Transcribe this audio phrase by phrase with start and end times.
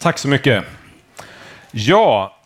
[0.00, 0.64] Tack så mycket.
[1.70, 2.36] Ja,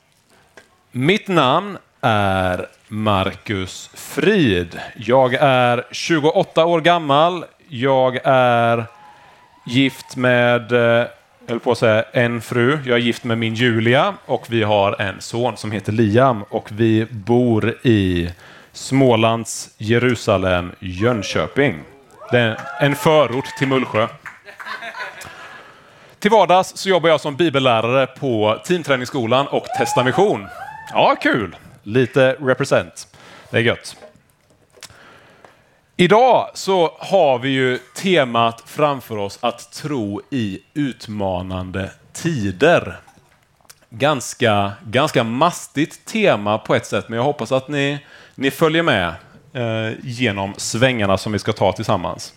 [0.93, 4.81] mitt namn är Marcus Frid.
[4.97, 7.45] Jag är 28 år gammal.
[7.69, 8.85] Jag är
[9.67, 11.09] gift med, eh, jag
[11.49, 12.79] höll på att säga en fru.
[12.87, 16.69] Jag är gift med min Julia och vi har en son som heter Liam och
[16.73, 18.31] vi bor i
[18.73, 21.75] Smålands Jerusalem, Jönköping.
[22.31, 24.09] Det är en förort till Mullsjö.
[26.23, 30.49] Till vardags så jobbar jag som bibellärare på teamträningsskolan och testar mission.
[30.93, 31.57] Ja, kul!
[31.83, 33.09] Lite represent.
[33.51, 33.97] Det är gött.
[35.97, 42.97] Idag så har vi ju temat framför oss att tro i utmanande tider.
[43.91, 49.15] Ganska, ganska mastigt tema på ett sätt, men jag hoppas att ni, ni följer med
[49.53, 52.35] eh, genom svängarna som vi ska ta tillsammans.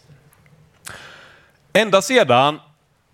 [1.74, 2.60] Ända sedan,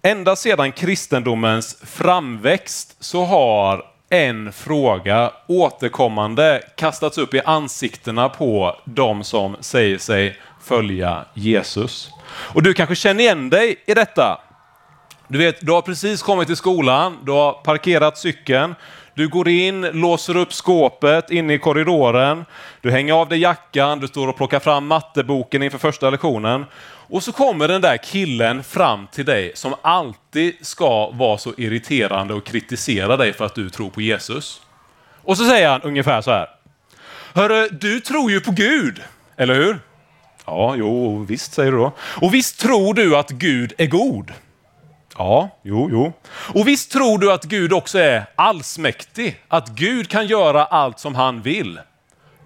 [0.04, 9.24] ända sedan kristendomens framväxt så har en fråga återkommande kastats upp i ansiktena på de
[9.24, 12.10] som säger sig följa Jesus.
[12.28, 14.42] Och du kanske känner igen dig i detta.
[15.28, 18.76] Du vet, du har precis kommit till skolan, du har parkerat cykeln,
[19.14, 22.46] du går in, låser upp skåpet inne i korridoren,
[22.82, 26.66] du hänger av dig jackan, du står och plockar fram matteboken inför första lektionen.
[26.84, 32.34] Och så kommer den där killen fram till dig som alltid ska vara så irriterande
[32.34, 34.62] och kritisera dig för att du tror på Jesus.
[35.24, 36.48] Och så säger han ungefär så här.
[37.34, 39.02] Hörru, du tror ju på Gud,
[39.38, 39.80] eller hur?
[40.46, 41.92] Ja, jo, visst säger du då.
[42.00, 44.32] Och visst tror du att Gud är god?
[45.22, 46.14] Ja, jo, jo.
[46.54, 49.42] Och visst tror du att Gud också är allsmäktig?
[49.48, 51.80] Att Gud kan göra allt som han vill?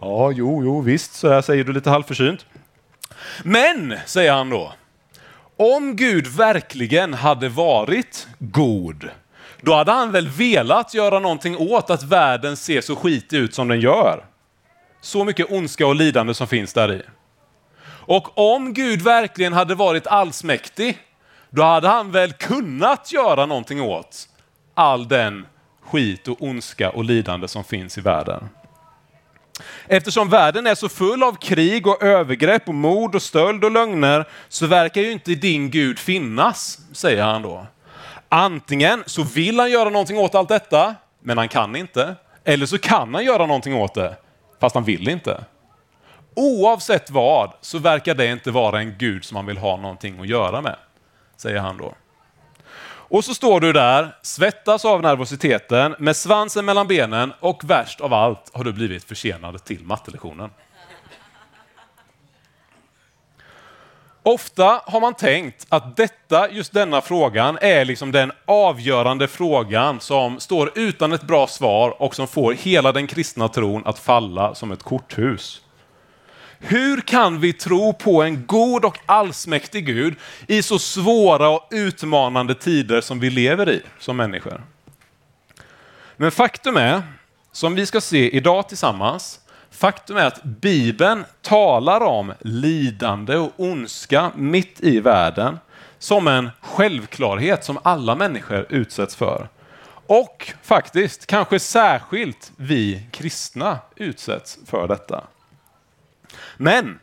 [0.01, 2.45] Ja, jo, jo, visst, så här säger du lite halvförsynt.
[3.43, 4.73] Men, säger han då,
[5.57, 9.09] om Gud verkligen hade varit god,
[9.61, 13.67] då hade han väl velat göra någonting åt att världen ser så skitig ut som
[13.67, 14.25] den gör.
[15.01, 17.01] Så mycket ondska och lidande som finns där i.
[17.87, 20.97] Och om Gud verkligen hade varit allsmäktig,
[21.55, 24.29] då hade han väl kunnat göra någonting åt
[24.73, 25.45] all den
[25.81, 28.49] skit och ondska och lidande som finns i världen.
[29.87, 34.25] Eftersom världen är så full av krig och övergrepp och mord och stöld och lögner
[34.49, 37.67] så verkar ju inte din Gud finnas, säger han då.
[38.29, 42.15] Antingen så vill han göra någonting åt allt detta, men han kan inte.
[42.43, 44.15] Eller så kan han göra någonting åt det,
[44.59, 45.43] fast han vill inte.
[46.35, 50.27] Oavsett vad så verkar det inte vara en Gud som man vill ha någonting att
[50.27, 50.75] göra med,
[51.37, 51.93] säger han då.
[53.07, 58.13] Och så står du där, svettas av nervositeten, med svansen mellan benen och värst av
[58.13, 60.49] allt har du blivit försenad till mattelektionen.
[64.23, 70.39] Ofta har man tänkt att detta, just denna frågan, är liksom den avgörande frågan som
[70.39, 74.71] står utan ett bra svar och som får hela den kristna tron att falla som
[74.71, 75.61] ett korthus.
[76.67, 80.15] Hur kan vi tro på en god och allsmäktig Gud
[80.47, 84.63] i så svåra och utmanande tider som vi lever i som människor?
[86.17, 87.03] Men faktum är,
[87.51, 89.39] som vi ska se idag tillsammans,
[89.71, 95.59] faktum är att Bibeln talar om lidande och ondska mitt i världen
[95.99, 99.47] som en självklarhet som alla människor utsätts för.
[100.07, 105.23] Och faktiskt, kanske särskilt vi kristna utsätts för detta.
[106.57, 106.99] Men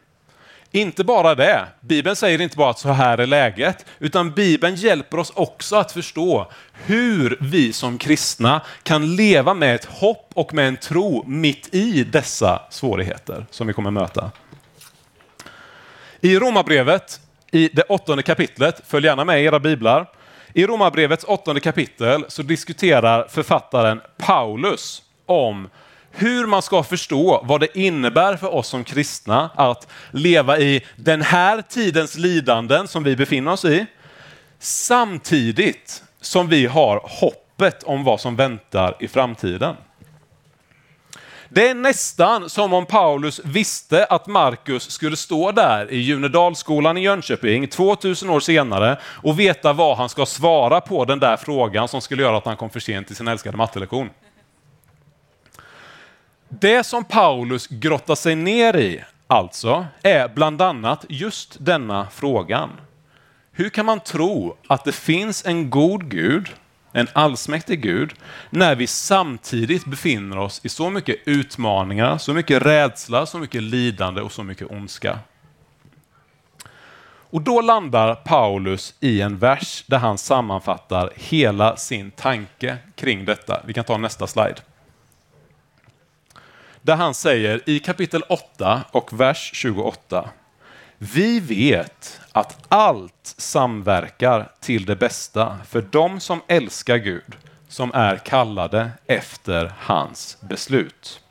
[0.70, 1.66] inte bara det.
[1.80, 5.92] Bibeln säger inte bara att så här är läget, utan Bibeln hjälper oss också att
[5.92, 11.74] förstå hur vi som kristna kan leva med ett hopp och med en tro mitt
[11.74, 14.30] i dessa svårigheter som vi kommer möta.
[16.20, 17.20] I Romarbrevet,
[17.50, 20.06] i det åttonde kapitlet, följ gärna med i era biblar.
[20.52, 25.68] I Romarbrevets åttonde kapitel så diskuterar författaren Paulus om
[26.12, 31.22] hur man ska förstå vad det innebär för oss som kristna att leva i den
[31.22, 33.86] här tidens lidanden som vi befinner oss i,
[34.58, 39.76] samtidigt som vi har hoppet om vad som väntar i framtiden.
[41.54, 47.00] Det är nästan som om Paulus visste att Markus skulle stå där i Junedalsskolan i
[47.00, 52.00] Jönköping 2000 år senare och veta vad han ska svara på den där frågan som
[52.00, 54.10] skulle göra att han kom för sent till sin älskade mattelektion.
[56.60, 62.70] Det som Paulus grottar sig ner i, alltså, är bland annat just denna frågan.
[63.52, 66.48] Hur kan man tro att det finns en god Gud,
[66.92, 68.14] en allsmäktig Gud,
[68.50, 74.20] när vi samtidigt befinner oss i så mycket utmaningar, så mycket rädsla, så mycket lidande
[74.20, 75.18] och så mycket ondska?
[77.30, 83.62] Och då landar Paulus i en vers där han sammanfattar hela sin tanke kring detta.
[83.66, 84.56] Vi kan ta nästa slide.
[86.82, 90.30] Där han säger i kapitel 8 och vers 28.
[90.98, 97.36] Vi vet att allt samverkar till det bästa för dem som älskar Gud,
[97.68, 101.21] som är kallade efter hans beslut.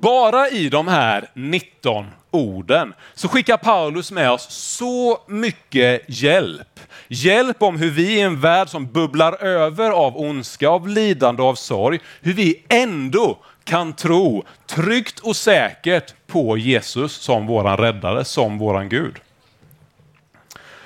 [0.00, 6.80] Bara i de här 19 orden så skickar Paulus med oss så mycket hjälp.
[7.08, 11.48] Hjälp om hur vi i en värld som bubblar över av ondska, av lidande och
[11.48, 18.24] av sorg, hur vi ändå kan tro tryggt och säkert på Jesus som våran räddare,
[18.24, 19.20] som våran Gud.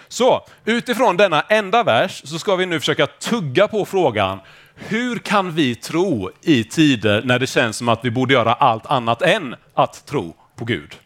[0.08, 4.40] Så utifrån denna enda vers så ska vi nu försöka tugga på frågan
[4.78, 8.86] hur kan vi tro i tider när det känns som att vi borde göra allt
[8.86, 10.98] annat än att tro på Gud?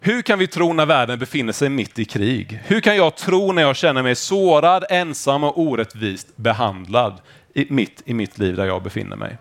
[0.00, 2.60] Hur kan vi tro när världen befinner sig mitt i krig?
[2.64, 7.20] Hur kan jag tro när jag känner mig sårad, ensam och orättvist behandlad
[7.54, 9.38] i, mitt i mitt liv där jag befinner mig?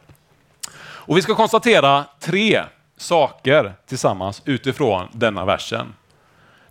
[0.82, 2.64] Och vi ska konstatera tre
[2.98, 5.94] saker tillsammans utifrån denna versen.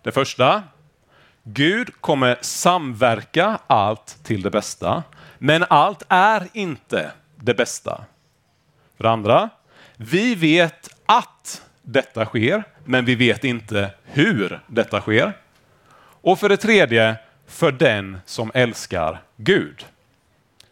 [0.03, 0.63] Det första,
[1.43, 5.03] Gud kommer samverka allt till det bästa,
[5.39, 8.05] men allt är inte det bästa.
[8.97, 9.49] För det andra,
[9.97, 15.33] vi vet att detta sker, men vi vet inte hur detta sker.
[16.21, 17.15] Och för det tredje,
[17.47, 19.85] för den som älskar Gud.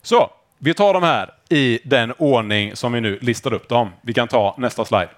[0.02, 3.92] Så, vi tar de här i den ordning som vi nu listar upp dem.
[4.02, 5.10] Vi kan ta nästa slide.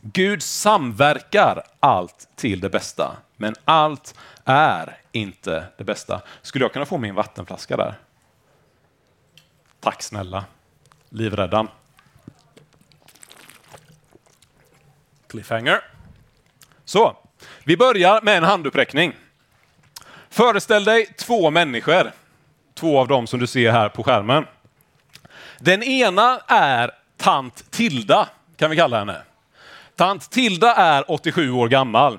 [0.00, 4.14] Gud samverkar allt till det bästa, men allt
[4.44, 6.20] är inte det bästa.
[6.42, 7.94] Skulle jag kunna få min vattenflaska där?
[9.80, 10.44] Tack snälla.
[11.08, 11.68] Livräddan.
[15.28, 15.80] Cliffhanger.
[16.84, 17.16] Så,
[17.64, 19.16] vi börjar med en handuppräckning.
[20.30, 22.12] Föreställ dig två människor.
[22.74, 24.46] Två av dem som du ser här på skärmen.
[25.58, 29.22] Den ena är tant Tilda, kan vi kalla henne.
[29.96, 32.18] Tant Tilda är 87 år gammal.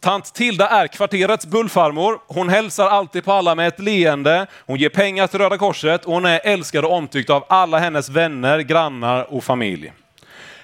[0.00, 2.18] Tant Tilda är kvarterets bullfarmor.
[2.26, 4.46] Hon hälsar alltid på alla med ett leende.
[4.66, 8.08] Hon ger pengar till Röda Korset och hon är älskad och omtyckt av alla hennes
[8.08, 9.92] vänner, grannar och familj.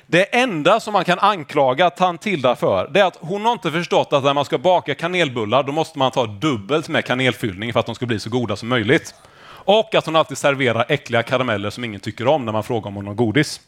[0.06, 3.70] Det enda som man kan anklaga tant Tilda för, det är att hon har inte
[3.70, 7.80] förstått att när man ska baka kanelbullar, då måste man ta dubbelt med kanelfyllning för
[7.80, 9.14] att de ska bli så goda som möjligt.
[9.46, 12.94] Och att hon alltid serverar äckliga karameller som ingen tycker om när man frågar om
[12.94, 13.60] hon har godis.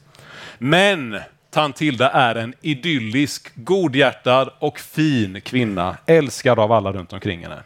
[0.59, 1.21] Men
[1.57, 7.63] tant Tilda är en idyllisk, godhjärtad och fin kvinna, älskad av alla runt omkring henne.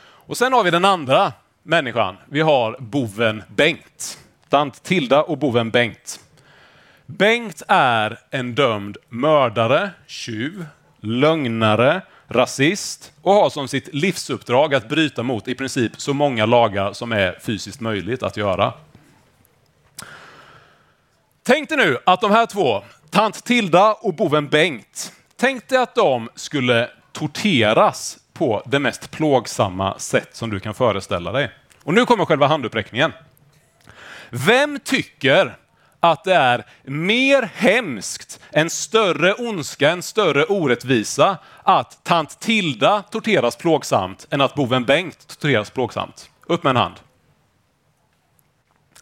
[0.00, 1.32] Och sen har vi den andra
[1.62, 2.16] människan.
[2.26, 4.18] Vi har boven Bengt.
[4.48, 6.20] Tant Tilda och boven Bengt.
[7.06, 10.66] Bengt är en dömd mördare, tjuv,
[11.00, 16.92] lögnare, rasist och har som sitt livsuppdrag att bryta mot i princip så många lagar
[16.92, 18.72] som är fysiskt möjligt att göra.
[21.48, 25.94] Tänk dig nu att de här två, tant Tilda och boven Bengt, tänk dig att
[25.94, 31.50] de skulle torteras på det mest plågsamma sätt som du kan föreställa dig.
[31.84, 33.12] Och nu kommer själva handuppräckningen.
[34.30, 35.56] Vem tycker
[36.00, 43.56] att det är mer hemskt, en större ondska, en större orättvisa att tant Tilda torteras
[43.56, 46.30] plågsamt än att boven Bengt torteras plågsamt?
[46.46, 46.94] Upp med en hand.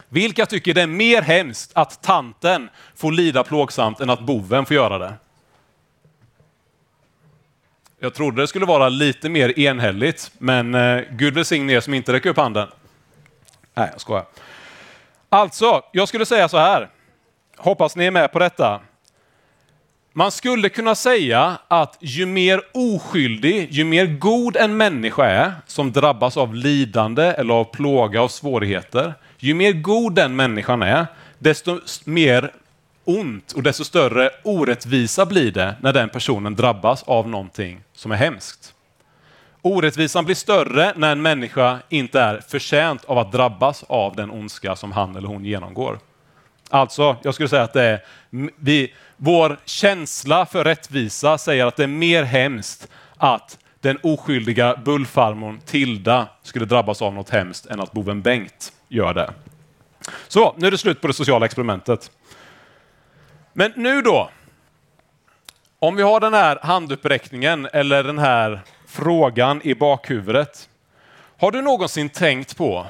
[0.09, 4.75] Vilka tycker det är mer hemskt att tanten får lida plågsamt än att boven får
[4.75, 5.15] göra det?
[7.99, 12.13] Jag trodde det skulle vara lite mer enhälligt, men eh, Gud välsigne er som inte
[12.13, 12.69] räcker upp handen.
[13.75, 14.25] Nej, jag skojar.
[15.29, 16.89] Alltså, jag skulle säga så här.
[17.57, 18.81] Hoppas ni är med på detta.
[20.13, 25.93] Man skulle kunna säga att ju mer oskyldig, ju mer god en människa är som
[25.93, 29.15] drabbas av lidande eller av plåga och svårigheter,
[29.47, 31.07] ju mer god den människan är,
[31.39, 32.53] desto mer
[33.05, 38.17] ont och desto större orättvisa blir det när den personen drabbas av någonting som är
[38.17, 38.75] hemskt.
[39.63, 44.77] Orättvisan blir större när en människa inte är förtjänt av att drabbas av den ondska
[44.77, 45.99] som han eller hon genomgår.
[46.71, 48.01] Alltså, jag skulle säga att det är
[48.57, 55.61] vi, vår känsla för rättvisa säger att det är mer hemskt att den oskyldiga bullfarmorn
[55.67, 59.35] Tilda skulle drabbas av något hemskt än att boven Bengt gör det.
[60.29, 62.11] Så, nu är det slut på det sociala experimentet.
[63.53, 64.31] Men nu då.
[65.79, 70.69] Om vi har den här handuppräckningen eller den här frågan i bakhuvudet.
[71.39, 72.87] Har du någonsin tänkt på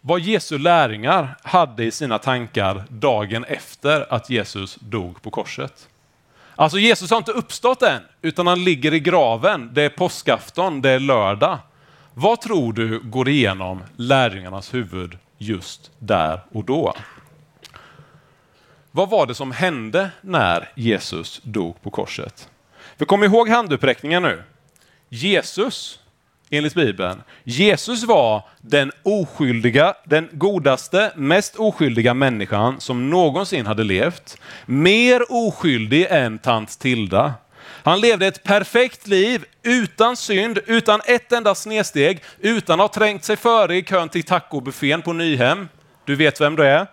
[0.00, 5.88] vad Jesu lärjungar hade i sina tankar dagen efter att Jesus dog på korset?
[6.56, 9.70] Alltså Jesus har inte uppstått än, utan han ligger i graven.
[9.72, 11.58] Det är påskafton, det är lördag.
[12.22, 16.94] Vad tror du går igenom lärjungarnas huvud just där och då?
[18.90, 22.48] Vad var det som hände när Jesus dog på korset?
[22.98, 24.42] För kom ihåg handuppräckningen nu.
[25.08, 26.00] Jesus,
[26.50, 34.38] enligt Bibeln, Jesus var den oskyldiga, den godaste, mest oskyldiga människan som någonsin hade levt.
[34.66, 37.34] Mer oskyldig än tant Tilda.
[37.84, 43.24] Han levde ett perfekt liv utan synd, utan ett enda snedsteg, utan att ha trängt
[43.24, 45.68] sig före i kön till tacobuffén på Nyhem.
[46.04, 46.86] Du vet vem det är.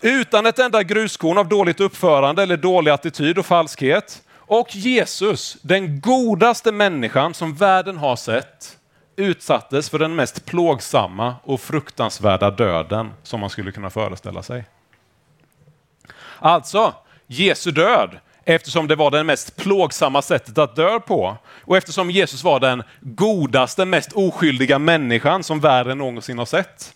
[0.00, 4.22] Utan ett enda gruskorn av dåligt uppförande eller dålig attityd och falskhet.
[4.32, 8.76] Och Jesus, den godaste människan som världen har sett,
[9.16, 14.64] utsattes för den mest plågsamma och fruktansvärda döden som man skulle kunna föreställa sig.
[16.38, 16.94] Alltså,
[17.26, 22.44] Jesu död, eftersom det var det mest plågsamma sättet att dö på och eftersom Jesus
[22.44, 26.94] var den godaste, mest oskyldiga människan som världen någonsin har sett.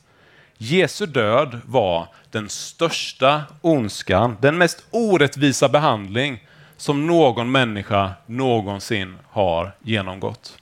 [0.57, 6.47] Jesu död var den största ondskan, den mest orättvisa behandling
[6.77, 10.59] som någon människa någonsin har genomgått.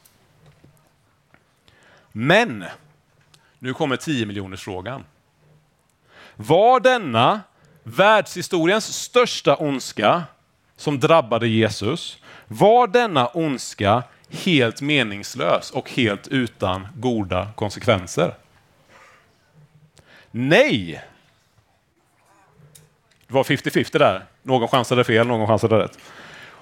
[2.13, 2.65] Men,
[3.59, 5.05] nu kommer 10 miljoners frågan.
[6.37, 7.41] Var denna
[7.83, 10.23] världshistoriens största ondska
[10.83, 18.35] som drabbade Jesus, var denna ondska helt meningslös och helt utan goda konsekvenser?
[20.31, 21.03] Nej!
[23.27, 24.25] Det var 50-50 där.
[24.43, 25.99] Någon chansade fel, någon chansade rätt.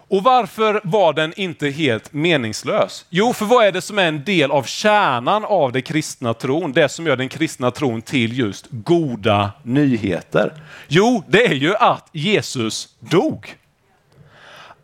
[0.09, 3.07] Och varför var den inte helt meningslös?
[3.11, 6.73] Jo, för vad är det som är en del av kärnan av den kristna tron?
[6.73, 10.53] Det som gör den kristna tron till just goda nyheter.
[10.89, 13.57] Jo, det är ju att Jesus dog.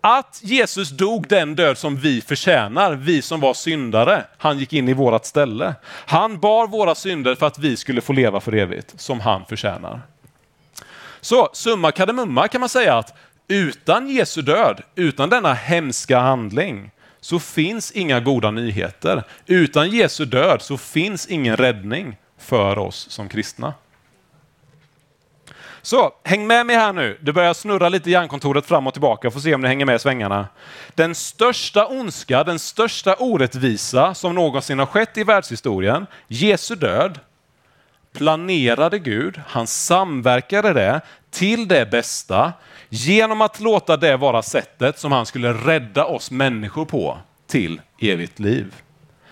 [0.09, 4.25] Att Jesus dog den död som vi förtjänar, vi som var syndare.
[4.39, 5.75] Han gick in i vårt ställe.
[5.85, 10.01] Han bar våra synder för att vi skulle få leva för evigt, som han förtjänar.
[11.21, 13.15] Så summa kardemumma kan man säga att
[13.49, 19.23] utan Jesu död, utan denna hemska handling, så finns inga goda nyheter.
[19.47, 23.75] Utan Jesu död så finns ingen räddning för oss som kristna.
[25.87, 27.19] Så häng med mig här nu.
[27.21, 29.31] Det börjar snurra lite i hjärnkontoret fram och tillbaka.
[29.31, 30.49] Får se om ni hänger med i svängarna.
[30.95, 37.21] Den största ondska, den största orättvisa som någonsin har skett i världshistorien, Jesu död,
[38.13, 41.01] planerade Gud, han samverkade det
[41.31, 42.53] till det bästa
[42.89, 48.39] genom att låta det vara sättet som han skulle rädda oss människor på till evigt
[48.39, 48.75] liv.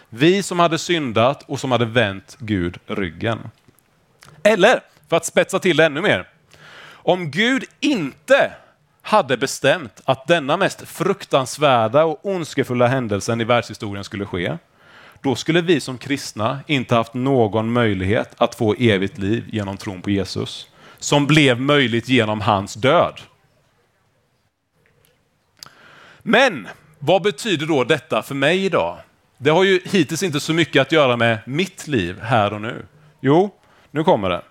[0.08, 3.38] Vi som hade syndat och som hade vänt Gud ryggen.
[4.42, 6.33] Eller, för att spetsa till det ännu mer.
[7.06, 8.52] Om Gud inte
[9.02, 14.58] hade bestämt att denna mest fruktansvärda och ondskefulla händelsen i världshistorien skulle ske,
[15.22, 20.02] då skulle vi som kristna inte haft någon möjlighet att få evigt liv genom tron
[20.02, 20.68] på Jesus,
[20.98, 23.20] som blev möjligt genom hans död.
[26.22, 26.68] Men
[26.98, 28.98] vad betyder då detta för mig idag?
[29.38, 32.86] Det har ju hittills inte så mycket att göra med mitt liv här och nu.
[33.20, 33.54] Jo,
[33.90, 34.42] nu kommer det.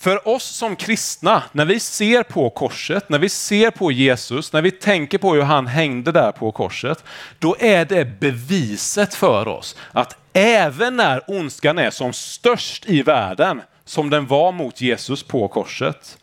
[0.00, 4.62] För oss som kristna, när vi ser på korset, när vi ser på Jesus, när
[4.62, 7.04] vi tänker på hur han hängde där på korset,
[7.38, 13.62] då är det beviset för oss att även när ondskan är som störst i världen,
[13.84, 16.18] som den var mot Jesus på korset,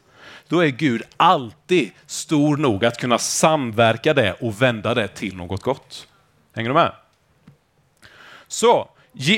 [0.48, 5.62] då är Gud alltid stor nog att kunna samverka det och vända det till något
[5.62, 6.08] gott.
[6.56, 6.92] Hänger du med?
[8.48, 8.90] Så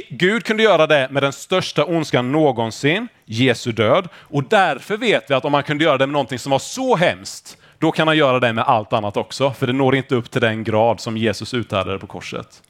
[0.10, 4.08] Gud kunde göra det med den största ondskan någonsin, Jesu död.
[4.16, 6.96] Och därför vet vi att om han kunde göra det med någonting som var så
[6.96, 9.52] hemskt, då kan han göra det med allt annat också.
[9.52, 12.64] För det når inte upp till den grad som Jesus uthärdade på korset.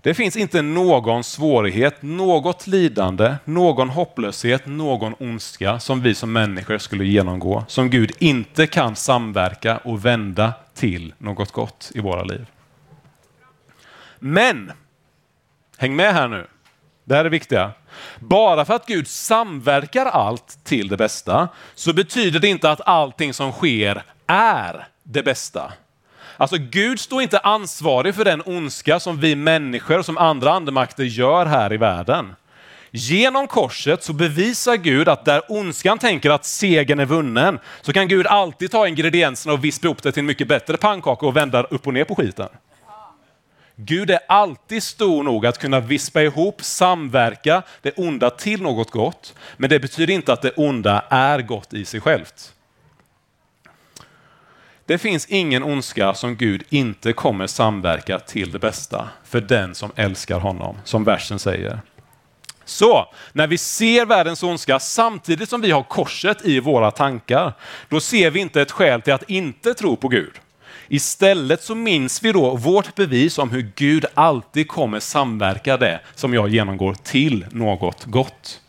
[0.00, 6.78] Det finns inte någon svårighet, något lidande, någon hopplöshet, någon ondska som vi som människor
[6.78, 12.46] skulle genomgå, som Gud inte kan samverka och vända till något gott i våra liv.
[14.24, 14.72] Men,
[15.78, 16.46] häng med här nu.
[17.04, 17.70] Det här är det viktiga.
[18.18, 23.34] Bara för att Gud samverkar allt till det bästa så betyder det inte att allting
[23.34, 25.72] som sker är det bästa.
[26.36, 31.04] Alltså Gud står inte ansvarig för den ondska som vi människor och som andra andemakter
[31.04, 32.34] gör här i världen.
[32.90, 38.08] Genom korset så bevisar Gud att där ondskan tänker att segern är vunnen, så kan
[38.08, 41.62] Gud alltid ta ingredienserna och vispa ihop det till en mycket bättre pannkaka och vända
[41.62, 42.48] upp och ner på skiten.
[43.76, 49.34] Gud är alltid stor nog att kunna vispa ihop, samverka det onda till något gott.
[49.56, 52.52] Men det betyder inte att det onda är gott i sig självt.
[54.86, 59.92] Det finns ingen ondska som Gud inte kommer samverka till det bästa för den som
[59.96, 61.80] älskar honom, som versen säger.
[62.64, 67.52] Så, när vi ser världens ondska samtidigt som vi har korset i våra tankar,
[67.88, 70.32] då ser vi inte ett skäl till att inte tro på Gud.
[70.92, 76.34] Istället så minns vi då vårt bevis om hur Gud alltid kommer samverka det som
[76.34, 78.60] jag genomgår till något gott.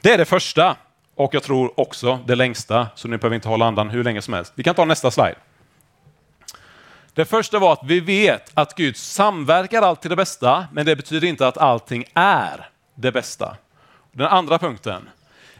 [0.00, 0.76] Det är det första
[1.14, 4.34] och jag tror också det längsta, så ni behöver inte hålla andan hur länge som
[4.34, 4.52] helst.
[4.54, 5.34] Vi kan ta nästa slide.
[7.14, 10.96] Det första var att vi vet att Gud samverkar allt till det bästa, men det
[10.96, 13.56] betyder inte att allting är det bästa.
[14.12, 15.08] Den andra punkten.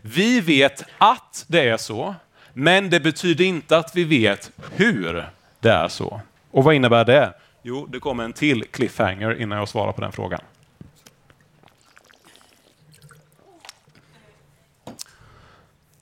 [0.02, 2.14] Vi vet att det är så,
[2.58, 5.26] men det betyder inte att vi vet hur
[5.60, 6.20] det är så.
[6.50, 7.34] Och vad innebär det?
[7.62, 10.40] Jo, det kommer en till cliffhanger innan jag svarar på den frågan.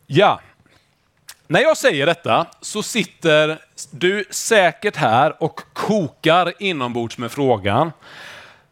[0.06, 0.40] Ja,
[1.46, 3.58] när jag säger detta så sitter
[3.90, 7.92] du säkert här och kokar inombords med frågan.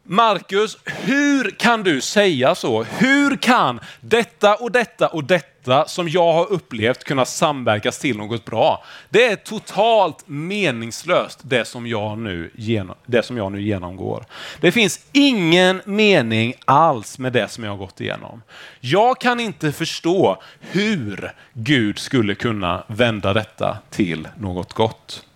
[0.04, 2.82] Marcus, hur kan du säga så?
[2.82, 8.44] Hur kan detta och detta och detta som jag har upplevt kunna samverkas till något
[8.44, 8.84] bra?
[9.10, 14.24] Det är totalt meningslöst det som jag nu, genom, det som jag nu genomgår.
[14.60, 18.42] Det finns ingen mening alls med det som jag har gått igenom.
[18.80, 25.26] Jag kan inte förstå hur Gud skulle kunna vända detta till något gott.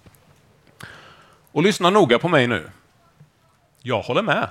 [1.53, 2.71] Och lyssna noga på mig nu.
[3.89, 4.49] Jag håller med.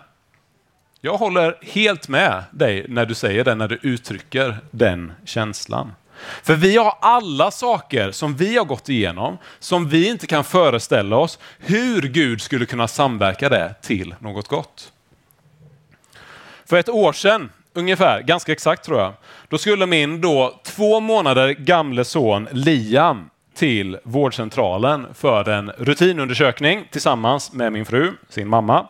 [1.01, 5.93] Jag håller helt med dig när du säger det, när du uttrycker den känslan.
[6.43, 11.17] För vi har alla saker som vi har gått igenom, som vi inte kan föreställa
[11.17, 14.91] oss hur Gud skulle kunna samverka det till något gott.
[16.65, 19.13] För ett år sedan, ungefär, ganska exakt tror jag,
[19.49, 27.53] då skulle min då två månader gamle son Liam till vårdcentralen för en rutinundersökning tillsammans
[27.53, 28.87] med min fru, sin mamma.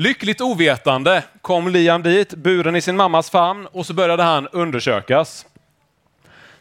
[0.00, 5.46] Lyckligt ovetande kom Liam dit, buren i sin mammas famn och så började han undersökas.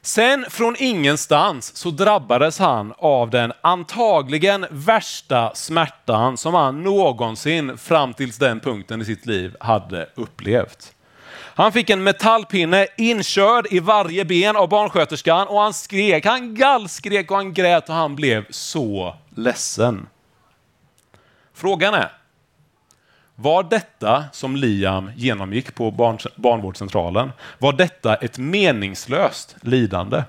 [0.02, 8.14] Sen från ingenstans så drabbades han av den antagligen värsta smärtan som han någonsin fram
[8.14, 10.94] till den punkten i sitt liv hade upplevt.
[11.34, 17.32] Han fick en metallpinne inkörd i varje ben av barnsköterskan och han skrek, han gallskrek
[17.32, 20.08] och han grät och han blev så ledsen.
[21.54, 22.17] Frågan är,
[23.40, 30.24] var detta som Liam genomgick på barn, barnvårdscentralen, var detta ett meningslöst lidande?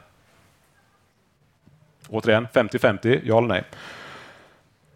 [2.08, 3.64] Återigen, 50-50, ja eller nej.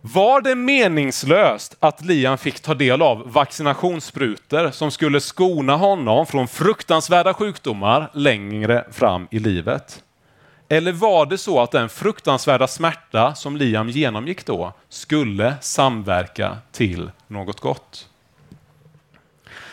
[0.01, 6.49] Var det meningslöst att Liam fick ta del av vaccinationssprutor som skulle skona honom från
[6.49, 10.03] fruktansvärda sjukdomar längre fram i livet?
[10.69, 17.11] Eller var det så att den fruktansvärda smärta som Liam genomgick då skulle samverka till
[17.33, 18.09] något gott?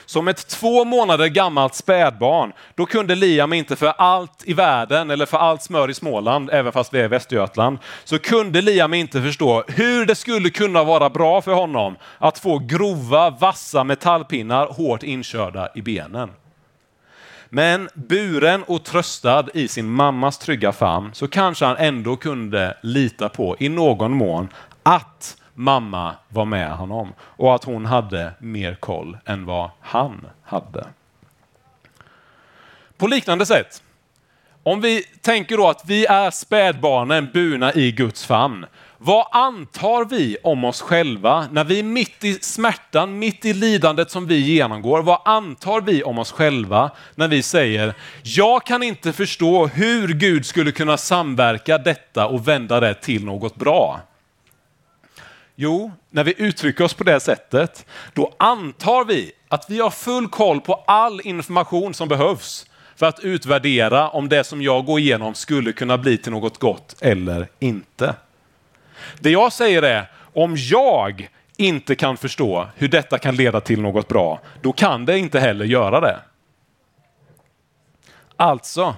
[0.06, 5.26] Som ett två månader gammalt spädbarn, då kunde Liam inte för allt i världen eller
[5.26, 9.22] för allt smör i Småland, även fast vi är i Västergötland, så kunde Liam inte
[9.22, 15.04] förstå hur det skulle kunna vara bra för honom att få grova, vassa metallpinnar hårt
[15.04, 16.30] inkörda i benen.
[17.50, 23.30] Men buren och tröstad i sin mammas trygga famn så kanske han ändå kunde lita
[23.30, 24.48] på i någon mån
[24.84, 30.88] att mamma var med honom och att hon hade mer koll än vad han hade.
[32.98, 33.84] På liknande sätt,
[34.64, 38.66] om vi tänker då att vi är spädbarnen burna i Guds famn,
[38.98, 44.12] vad antar vi om oss själva när vi är mitt i smärtan, mitt i lidandet
[44.12, 45.02] som vi genomgår?
[45.02, 47.94] Vad antar vi om oss själva när vi säger,
[48.24, 53.56] jag kan inte förstå hur Gud skulle kunna samverka detta och vända det till något
[53.56, 54.00] bra?
[55.62, 60.28] Jo, när vi uttrycker oss på det sättet, då antar vi att vi har full
[60.28, 65.34] koll på all information som behövs för att utvärdera om det som jag går igenom
[65.34, 68.16] skulle kunna bli till något gott eller inte.
[69.20, 74.08] Det jag säger är, om jag inte kan förstå hur detta kan leda till något
[74.08, 76.20] bra, då kan det inte heller göra det.
[78.36, 78.96] Alltså,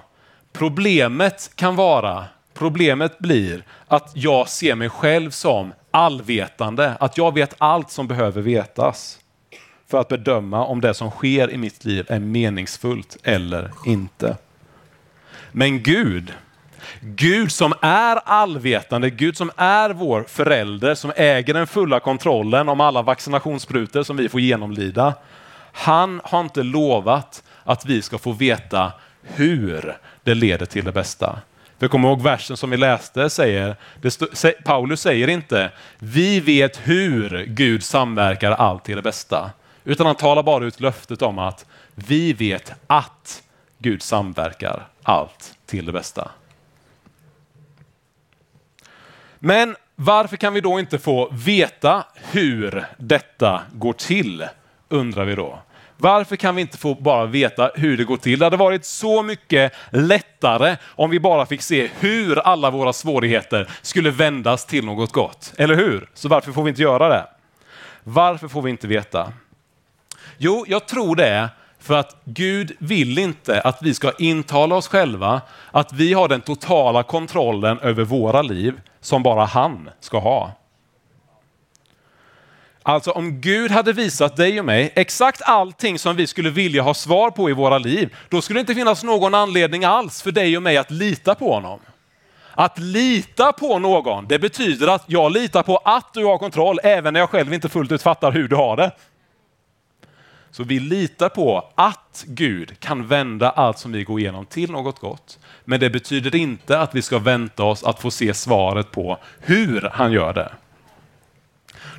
[0.52, 7.54] problemet kan vara, problemet blir att jag ser mig själv som allvetande, att jag vet
[7.58, 9.18] allt som behöver vetas
[9.90, 14.36] för att bedöma om det som sker i mitt liv är meningsfullt eller inte.
[15.52, 16.32] Men Gud,
[17.00, 22.80] Gud som är allvetande, Gud som är vår förälder, som äger den fulla kontrollen om
[22.80, 25.14] alla vaccinationssprutor som vi får genomlida.
[25.72, 31.38] Han har inte lovat att vi ska få veta hur det leder till det bästa.
[31.82, 33.76] För kom ihåg versen som vi läste säger,
[34.10, 34.26] stå,
[34.64, 39.50] Paulus säger inte vi vet hur Gud samverkar allt till det bästa.
[39.84, 43.42] Utan han talar bara ut löftet om att vi vet att
[43.78, 46.30] Gud samverkar allt till det bästa.
[49.38, 54.46] Men varför kan vi då inte få veta hur detta går till?
[54.88, 55.58] Undrar vi då.
[56.02, 58.38] Varför kan vi inte få bara veta hur det går till?
[58.38, 63.70] Det hade varit så mycket lättare om vi bara fick se hur alla våra svårigheter
[63.82, 65.52] skulle vändas till något gott.
[65.58, 66.08] Eller hur?
[66.14, 67.26] Så varför får vi inte göra det?
[68.04, 69.32] Varför får vi inte veta?
[70.38, 74.88] Jo, jag tror det är för att Gud vill inte att vi ska intala oss
[74.88, 80.52] själva att vi har den totala kontrollen över våra liv som bara han ska ha.
[82.82, 86.94] Alltså om Gud hade visat dig och mig exakt allting som vi skulle vilja ha
[86.94, 90.56] svar på i våra liv, då skulle det inte finnas någon anledning alls för dig
[90.56, 91.80] och mig att lita på honom.
[92.54, 97.12] Att lita på någon, det betyder att jag litar på att du har kontroll, även
[97.14, 98.90] när jag själv inte fullt ut fattar hur du har det.
[100.50, 104.98] Så vi litar på att Gud kan vända allt som vi går igenom till något
[104.98, 105.38] gott.
[105.64, 109.90] Men det betyder inte att vi ska vänta oss att få se svaret på hur
[109.92, 110.52] han gör det.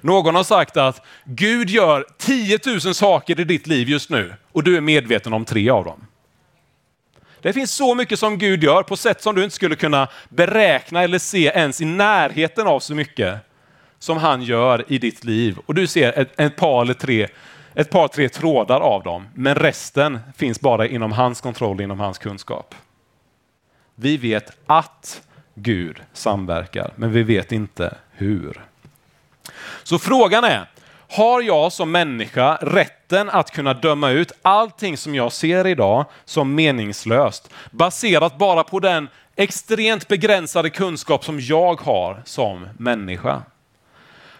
[0.03, 4.63] Någon har sagt att Gud gör 10 000 saker i ditt liv just nu och
[4.63, 6.07] du är medveten om tre av dem.
[7.41, 11.03] Det finns så mycket som Gud gör på sätt som du inte skulle kunna beräkna
[11.03, 13.37] eller se ens i närheten av så mycket
[13.99, 15.57] som han gör i ditt liv.
[15.65, 17.27] Och du ser ett, ett par eller tre
[17.75, 22.17] ett par, tre trådar av dem, men resten finns bara inom hans kontroll, inom hans
[22.17, 22.75] kunskap.
[23.95, 25.21] Vi vet att
[25.55, 28.65] Gud samverkar, men vi vet inte hur.
[29.84, 30.69] Så frågan är,
[31.10, 36.56] har jag som människa rätten att kunna döma ut allting som jag ser idag som
[36.56, 43.41] meningslöst, baserat bara på den extremt begränsade kunskap som jag har som människa?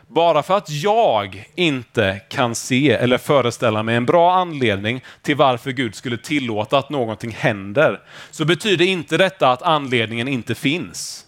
[0.08, 5.72] Bara för att jag inte kan se eller föreställa mig en bra anledning till varför
[5.72, 11.23] Gud skulle tillåta att någonting händer, så betyder inte detta att anledningen inte finns.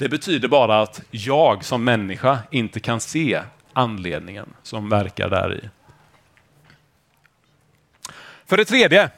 [0.00, 5.68] Det betyder bara att jag som människa inte kan se anledningen som verkar där i.
[8.46, 9.10] För det tredje,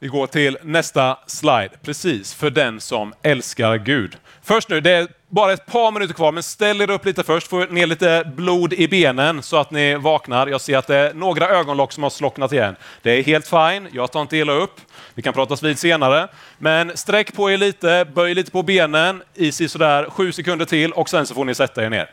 [0.00, 4.16] vi går till nästa slide, precis för den som älskar Gud.
[4.42, 7.46] Först nu, det är bara ett par minuter kvar, men ställ er upp lite först,
[7.46, 10.46] få ner lite blod i benen så att ni vaknar.
[10.46, 12.76] Jag ser att det är några ögonlock som har slocknat igen.
[13.02, 14.80] Det är helt fine, jag tar inte illa upp.
[15.14, 16.28] Vi kan pratas vid senare.
[16.58, 21.08] Men sträck på er lite, böj lite på benen i sådär sju sekunder till och
[21.08, 22.10] sen så får ni sätta er ner.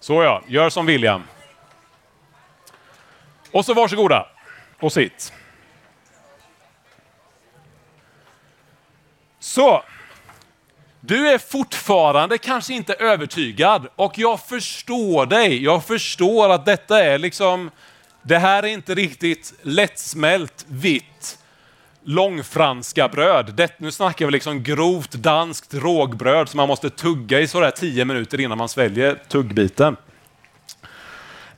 [0.00, 1.22] Så ja, gör som William.
[3.52, 4.26] Och så varsågoda
[4.80, 5.32] och sitt.
[9.40, 9.82] Så,
[11.00, 15.64] du är fortfarande kanske inte övertygad och jag förstår dig.
[15.64, 17.70] Jag förstår att detta är liksom,
[18.22, 21.38] det här är inte riktigt lättsmält vitt
[22.04, 23.54] långfranska bröd.
[23.54, 28.04] Det, nu snackar vi liksom grovt danskt rågbröd som man måste tugga i sådär tio
[28.04, 29.96] minuter innan man sväljer tuggbiten.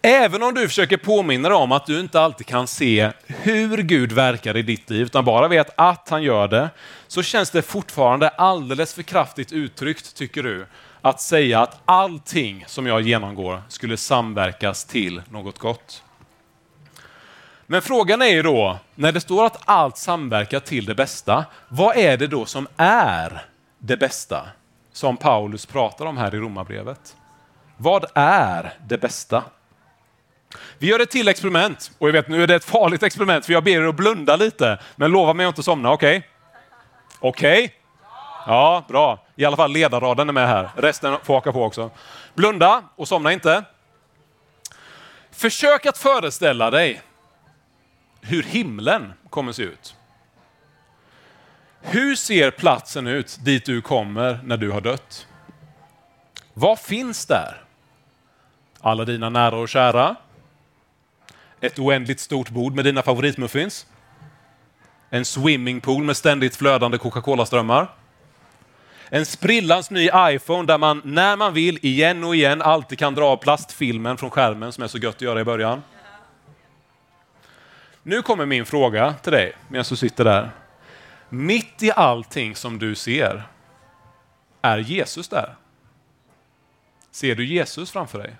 [0.07, 4.13] Även om du försöker påminna dig om att du inte alltid kan se hur Gud
[4.13, 6.71] verkar i ditt liv, utan bara vet att han gör det,
[7.07, 10.67] så känns det fortfarande alldeles för kraftigt uttryckt, tycker du,
[11.01, 16.03] att säga att allting som jag genomgår skulle samverkas till något gott.
[17.67, 21.97] Men frågan är ju då, när det står att allt samverkar till det bästa, vad
[21.97, 23.47] är det då som är
[23.79, 24.47] det bästa?
[24.93, 27.17] Som Paulus pratar om här i Romarbrevet.
[27.77, 29.43] Vad är det bästa?
[30.79, 31.91] Vi gör ett till experiment.
[31.99, 34.37] Och jag vet, nu är det ett farligt experiment för jag ber er att blunda
[34.37, 34.79] lite.
[34.97, 36.19] Men lova mig att inte somna, okej?
[36.19, 36.31] Okay?
[37.21, 37.65] Okej?
[37.65, 37.77] Okay?
[38.47, 39.27] Ja, bra.
[39.37, 40.71] I alla fall ledarraden är med här.
[40.77, 41.91] Resten får haka på också.
[42.35, 43.65] Blunda och somna inte.
[45.31, 47.03] Försök att föreställa dig
[48.21, 49.97] hur himlen kommer se ut.
[51.81, 55.27] Hur ser platsen ut dit du kommer när du har dött?
[56.55, 57.65] Vad finns där?
[58.81, 60.17] Alla dina nära och kära?
[61.65, 63.87] Ett oändligt stort bord med dina favoritmuffins.
[65.11, 67.89] En swimmingpool med ständigt flödande Coca-Cola-strömmar.
[69.09, 73.37] En sprillans ny iPhone där man när man vill, igen och igen, alltid kan dra
[73.37, 75.83] plastfilmen från skärmen som är så gött att göra i början.
[78.03, 80.51] Nu kommer min fråga till dig medan du sitter där.
[81.29, 83.43] Mitt i allting som du ser,
[84.63, 85.55] är Jesus där?
[87.11, 88.37] Ser du Jesus framför dig?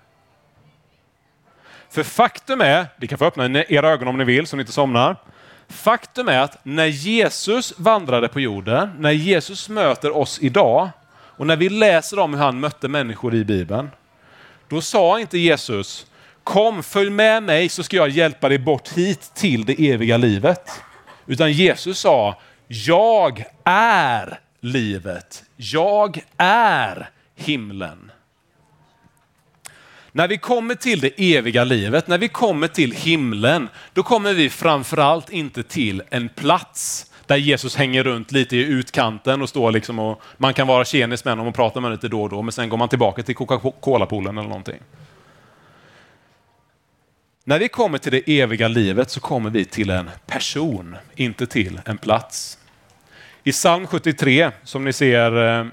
[1.95, 4.73] För faktum är, ni kan få öppna era ögon om ni vill så ni inte
[4.73, 5.15] somnar.
[5.69, 11.55] Faktum är att när Jesus vandrade på jorden, när Jesus möter oss idag och när
[11.55, 13.89] vi läser om hur han mötte människor i Bibeln,
[14.69, 16.05] då sa inte Jesus
[16.43, 20.81] kom följ med mig så ska jag hjälpa dig bort hit till det eviga livet.
[21.25, 25.43] Utan Jesus sa jag är livet.
[25.55, 28.11] Jag är himlen.
[30.15, 34.49] När vi kommer till det eviga livet, när vi kommer till himlen, då kommer vi
[34.49, 39.99] framförallt inte till en plats där Jesus hänger runt lite i utkanten och står liksom
[39.99, 42.41] och man kan vara tjenis med honom och prata med honom lite då och då,
[42.41, 44.79] men sen går man tillbaka till Coca-Cola-poolen eller någonting.
[47.43, 51.81] När vi kommer till det eviga livet så kommer vi till en person, inte till
[51.85, 52.57] en plats.
[53.43, 55.65] I psalm 73, som ni ser eh,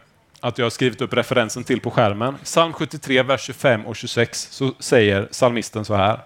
[0.43, 2.35] att jag har skrivit upp referensen till på skärmen.
[2.45, 6.21] Psalm 73, vers 25 och 26 så säger psalmisten så här.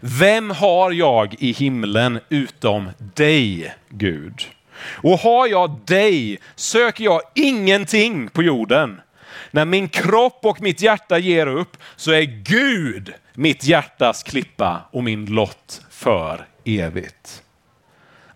[0.00, 4.42] Vem har jag i himlen utom dig, Gud?
[4.82, 9.00] Och har jag dig söker jag ingenting på jorden.
[9.50, 15.04] När min kropp och mitt hjärta ger upp så är Gud mitt hjärtas klippa och
[15.04, 17.42] min lott för evigt.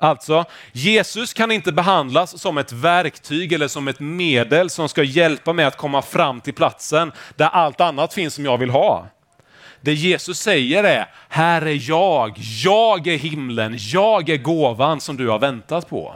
[0.03, 5.53] Alltså, Jesus kan inte behandlas som ett verktyg eller som ett medel som ska hjälpa
[5.53, 9.07] mig att komma fram till platsen där allt annat finns som jag vill ha.
[9.81, 12.35] Det Jesus säger är, här är jag,
[12.65, 16.15] jag är himlen, jag är gåvan som du har väntat på.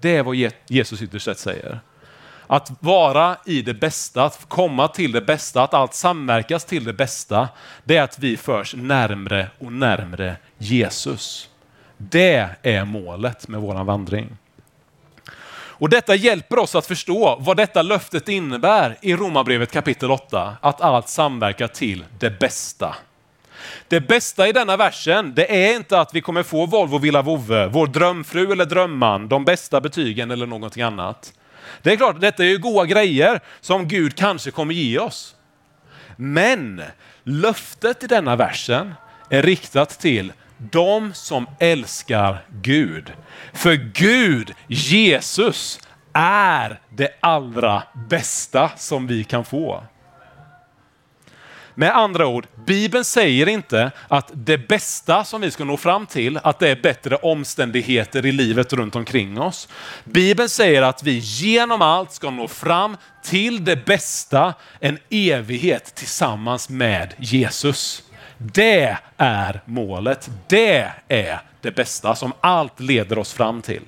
[0.00, 1.80] Det är vad Jesus ytterst sett säger.
[2.46, 6.92] Att vara i det bästa, att komma till det bästa, att allt samverkas till det
[6.92, 7.48] bästa,
[7.84, 11.48] det är att vi förs närmre och närmre Jesus.
[12.10, 14.36] Det är målet med vår vandring.
[15.82, 20.80] Och Detta hjälper oss att förstå vad detta löftet innebär i Romarbrevet kapitel 8, att
[20.80, 22.96] allt samverkar till det bästa.
[23.88, 27.66] Det bästa i denna versen, det är inte att vi kommer få Volvo Villa Vove,
[27.66, 31.32] vår drömfru eller drömman, de bästa betygen eller någonting annat.
[31.82, 35.34] Det är klart, detta är ju goda grejer som Gud kanske kommer ge oss.
[36.16, 36.82] Men
[37.24, 38.94] löftet i denna versen
[39.30, 40.32] är riktat till
[40.70, 43.12] de som älskar Gud.
[43.52, 45.80] För Gud, Jesus,
[46.12, 49.82] är det allra bästa som vi kan få.
[51.74, 56.38] Med andra ord, Bibeln säger inte att det bästa som vi ska nå fram till,
[56.42, 59.68] att det är bättre omständigheter i livet runt omkring oss.
[60.04, 66.68] Bibeln säger att vi genom allt ska nå fram till det bästa, en evighet tillsammans
[66.68, 68.02] med Jesus.
[68.42, 70.30] Det är målet.
[70.48, 73.82] Det är det bästa som allt leder oss fram till.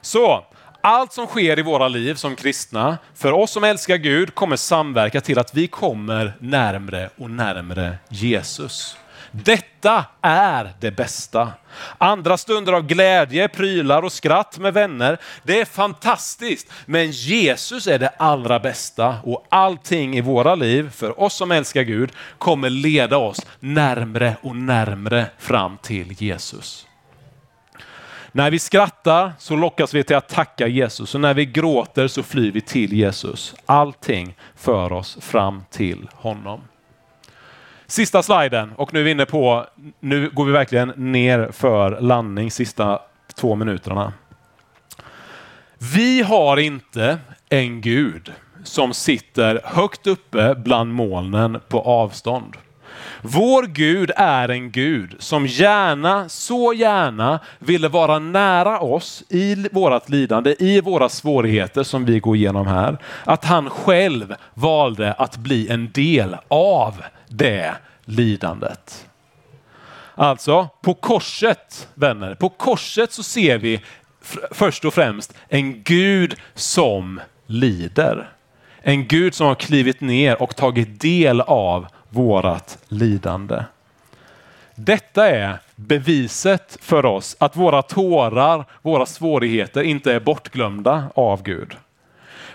[0.00, 0.44] Så
[0.80, 5.20] allt som sker i våra liv som kristna, för oss som älskar Gud, kommer samverka
[5.20, 8.96] till att vi kommer närmre och närmre Jesus.
[9.30, 11.52] Detta är det bästa.
[11.98, 16.72] Andra stunder av glädje, prylar och skratt med vänner, det är fantastiskt.
[16.86, 21.82] Men Jesus är det allra bästa och allting i våra liv, för oss som älskar
[21.82, 26.86] Gud, kommer leda oss närmre och närmre fram till Jesus.
[28.32, 32.22] När vi skrattar så lockas vi till att tacka Jesus och när vi gråter så
[32.22, 33.54] flyr vi till Jesus.
[33.66, 36.60] Allting för oss fram till honom.
[37.90, 39.66] Sista sliden och nu är vi inne på,
[40.00, 42.98] nu går vi verkligen ner för landning sista
[43.34, 44.12] två minuterna.
[45.94, 48.32] Vi har inte en Gud
[48.64, 52.56] som sitter högt uppe bland molnen på avstånd.
[53.22, 60.08] Vår Gud är en Gud som gärna, så gärna ville vara nära oss i vårt
[60.08, 62.98] lidande, i våra svårigheter som vi går igenom här.
[63.24, 66.94] Att han själv valde att bli en del av
[67.30, 69.06] det lidandet.
[70.14, 73.80] Alltså, på korset, vänner, på korset så ser vi
[74.50, 78.28] först och främst en Gud som lider.
[78.82, 83.64] En Gud som har klivit ner och tagit del av vårat lidande.
[84.74, 91.76] Detta är beviset för oss att våra tårar, våra svårigheter inte är bortglömda av Gud.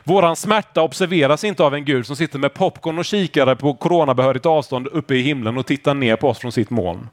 [0.08, 4.46] Våran smärta observeras inte av en Gud som sitter med popcorn och kikare på coronabehörigt
[4.46, 7.10] avstånd uppe i himlen och tittar ner på oss från sitt moln.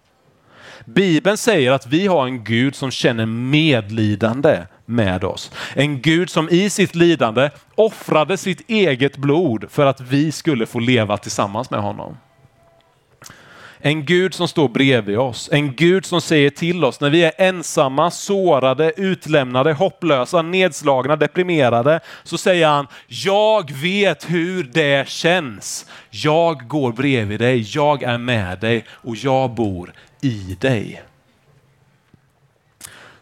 [0.84, 5.52] Bibeln säger att vi har en Gud som känner medlidande med oss.
[5.74, 10.78] En Gud som i sitt lidande offrade sitt eget blod för att vi skulle få
[10.78, 12.16] leva tillsammans med honom.
[13.84, 15.48] En Gud som står bredvid oss.
[15.52, 22.00] En Gud som säger till oss när vi är ensamma, sårade, utlämnade, hopplösa, nedslagna, deprimerade.
[22.22, 25.86] Så säger han, jag vet hur det känns.
[26.10, 31.02] Jag går bredvid dig, jag är med dig och jag bor i dig.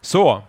[0.01, 0.42] Så,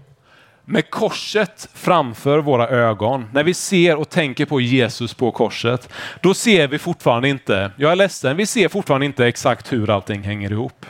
[0.72, 5.90] med korset framför våra ögon, när vi ser och tänker på Jesus på korset,
[6.22, 10.24] då ser vi fortfarande inte, jag är ledsen, vi ser fortfarande inte exakt hur allting
[10.24, 10.86] hänger ihop.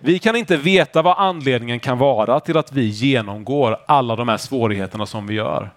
[0.00, 4.36] Vi kan inte veta vad anledningen kan vara till att vi genomgår alla de här
[4.36, 5.70] svårigheterna som vi gör.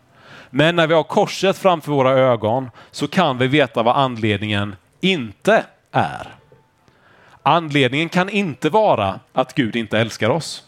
[0.50, 5.64] Men när vi har korset framför våra ögon så kan vi veta vad anledningen inte
[5.92, 6.36] är.
[7.44, 10.64] Anledningen kan inte vara att Gud inte älskar oss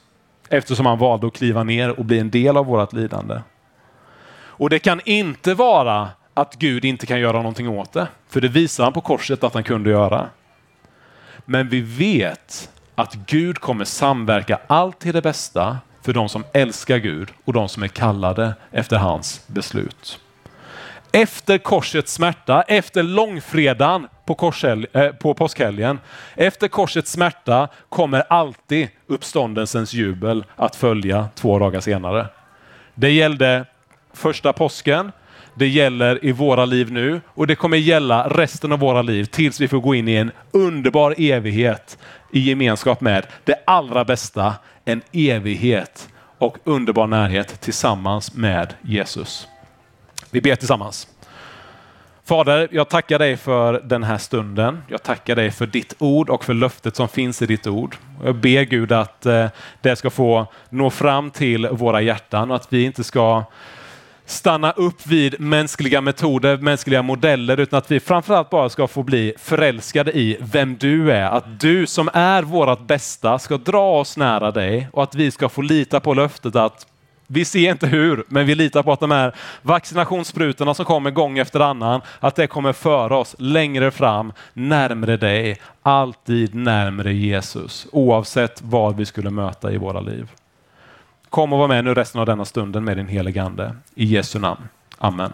[0.50, 3.42] eftersom han valde att kliva ner och bli en del av vårt lidande.
[4.36, 8.48] Och det kan inte vara att Gud inte kan göra någonting åt det, för det
[8.48, 10.30] visar han på korset att han kunde göra.
[11.46, 16.98] Men vi vet att Gud kommer samverka allt till det bästa för de som älskar
[16.98, 20.20] Gud och de som är kallade efter hans beslut.
[21.16, 26.00] Efter korsets smärta, efter långfredagen på, korshel, eh, på påskhelgen,
[26.36, 32.28] efter korsets smärta kommer alltid uppståndelsens jubel att följa två dagar senare.
[32.96, 33.66] Det gällde
[34.14, 35.12] första påsken,
[35.56, 39.62] det gäller i våra liv nu och det kommer gälla resten av våra liv tills
[39.62, 41.98] vi får gå in i en underbar evighet
[42.32, 44.54] i gemenskap med det allra bästa,
[44.86, 49.48] en evighet och underbar närhet tillsammans med Jesus.
[50.34, 51.08] Vi ber tillsammans.
[52.26, 54.82] Fader, jag tackar dig för den här stunden.
[54.88, 57.96] Jag tackar dig för ditt ord och för löftet som finns i ditt ord.
[58.24, 59.48] Jag ber Gud att eh,
[59.82, 63.44] det ska få nå fram till våra hjärtan och att vi inte ska
[64.26, 69.34] stanna upp vid mänskliga metoder, mänskliga modeller, utan att vi framförallt bara ska få bli
[69.38, 71.26] förälskade i vem du är.
[71.26, 75.50] Att du som är vårt bästa ska dra oss nära dig och att vi ska
[75.50, 76.88] få lita på löftet att
[77.28, 81.38] vi ser inte hur, men vi litar på att de här vaccinationssprutorna som kommer gång
[81.38, 88.62] efter annan, att det kommer föra oss längre fram, närmre dig, alltid närmre Jesus, oavsett
[88.62, 90.32] vad vi skulle möta i våra liv.
[91.30, 93.76] Kom och var med nu resten av denna stunden med din helige Ande.
[93.96, 94.62] I Jesu namn.
[94.98, 95.34] Amen.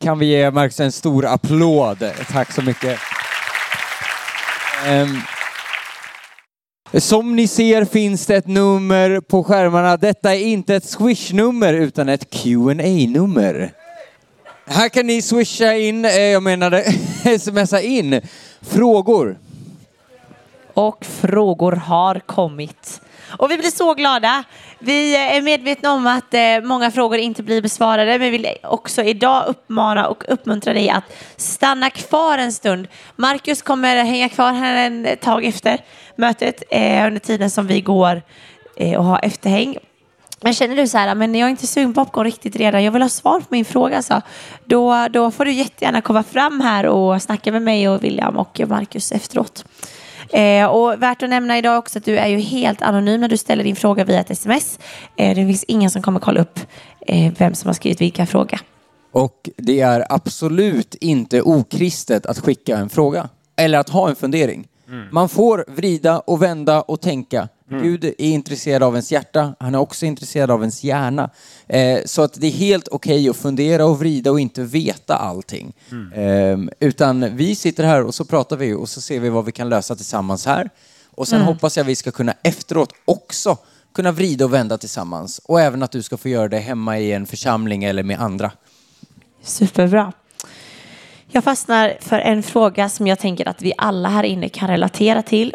[0.00, 2.12] Kan vi ge Marcus en stor applåd?
[2.28, 3.00] Tack så mycket.
[4.88, 5.22] Um.
[6.98, 9.96] Som ni ser finns det ett nummer på skärmarna.
[9.96, 12.74] Detta är inte ett swish-nummer utan ett qa
[13.08, 13.72] nummer
[14.66, 16.84] Här kan ni swisha in, eh, jag menade
[17.38, 18.20] smsa in,
[18.60, 19.38] frågor.
[20.74, 23.00] Och frågor har kommit.
[23.38, 24.44] Och vi blir så glada.
[24.84, 28.48] Vi eh, är medvetna om att eh, många frågor inte blir besvarade, men vi vill
[28.62, 31.04] också idag uppmana och uppmuntra dig att
[31.36, 32.88] stanna kvar en stund.
[33.16, 35.80] Marcus kommer hänga kvar här en tag efter
[36.16, 38.22] mötet eh, under tiden som vi går
[38.98, 39.76] och har efterhäng.
[40.40, 42.92] Men känner du så här, men jag är inte sugen på popcorn riktigt redan, jag
[42.92, 44.22] vill ha svar på min fråga, så
[44.64, 48.60] då, då får du jättegärna komma fram här och snacka med mig och William och
[48.66, 49.64] Marcus efteråt.
[50.32, 53.36] Eh, och värt att nämna idag också att du är ju helt anonym när du
[53.36, 54.78] ställer din fråga via ett sms.
[55.16, 56.60] Eh, det finns ingen som kommer kolla upp
[57.06, 58.60] eh, vem som har skrivit vilka fråga.
[59.12, 64.68] Och det är absolut inte okristet att skicka en fråga eller att ha en fundering.
[64.88, 65.08] Mm.
[65.12, 67.48] Man får vrida och vända och tänka.
[67.70, 67.82] Mm.
[67.82, 71.30] Gud är intresserad av ens hjärta, han är också intresserad av ens hjärna.
[71.66, 75.16] Eh, så att det är helt okej okay att fundera och vrida och inte veta
[75.16, 75.72] allting.
[75.90, 76.68] Mm.
[76.68, 79.52] Eh, utan vi sitter här och så pratar vi och så ser vi vad vi
[79.52, 80.70] kan lösa tillsammans här.
[81.10, 81.54] Och sen mm.
[81.54, 83.56] hoppas jag vi ska kunna efteråt också
[83.94, 85.40] kunna vrida och vända tillsammans.
[85.44, 88.52] Och även att du ska få göra det hemma i en församling eller med andra.
[89.42, 90.12] Superbra.
[91.34, 95.22] Jag fastnar för en fråga som jag tänker att vi alla här inne kan relatera
[95.22, 95.54] till.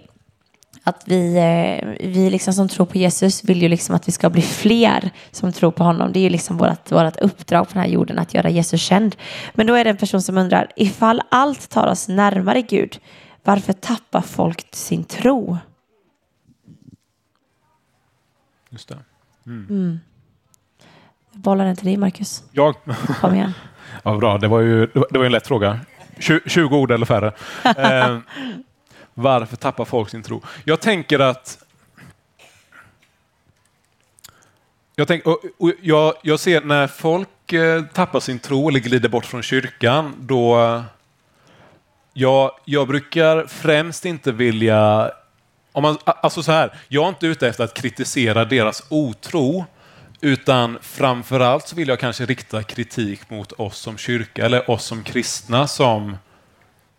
[0.88, 4.30] Att vi, eh, vi liksom som tror på Jesus vill ju liksom att vi ska
[4.30, 6.13] bli fler som tror på honom.
[6.13, 9.15] Det är ju liksom vårt, vårt uppdrag på den här jorden att göra Jesus känd.
[9.54, 13.00] Men då är det en person som undrar, ifall allt tar oss närmare Gud,
[13.43, 15.58] varför tappar folk sin tro?
[18.69, 18.97] Just det.
[19.45, 19.67] Mm.
[19.69, 20.00] Mm.
[21.32, 22.43] Bollar den till dig, Marcus.
[22.52, 22.76] Jag?
[23.21, 23.54] Kom igen.
[24.04, 24.38] Ja, bra.
[24.38, 25.80] Det var ju det var en lätt fråga.
[26.45, 27.32] 20 ord eller färre.
[29.17, 30.41] varför tappar folk sin tro?
[30.63, 31.63] Jag tänker att
[34.95, 39.09] jag, tänk, och, och jag, jag, ser när folk eh, tappar sin tro eller glider
[39.09, 40.84] bort från kyrkan, då
[42.13, 45.11] jag, jag brukar främst inte vilja...
[45.72, 49.65] Om man, alltså så här, jag är inte ute efter att kritisera deras otro,
[50.22, 55.03] utan framförallt så vill jag kanske rikta kritik mot oss som kyrka eller oss som
[55.03, 56.18] kristna som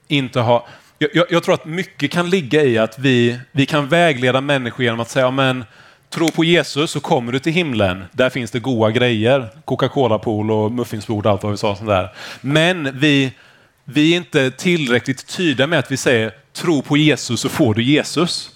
[0.08, 0.66] inte har...
[0.98, 4.84] Jag, jag, jag tror att mycket kan ligga i att vi, vi kan vägleda människor
[4.84, 5.64] genom att säga, men
[6.10, 8.04] tro på Jesus så kommer du till himlen.
[8.12, 9.48] Där finns det goda grejer.
[9.64, 11.76] Coca-Cola-pool och muffinsbord och allt vad vi sa.
[11.76, 12.14] Sånt där.
[12.40, 13.32] Men vi,
[13.84, 17.82] vi är inte tillräckligt tydliga med att vi säger tro på Jesus så får du
[17.82, 18.50] Jesus.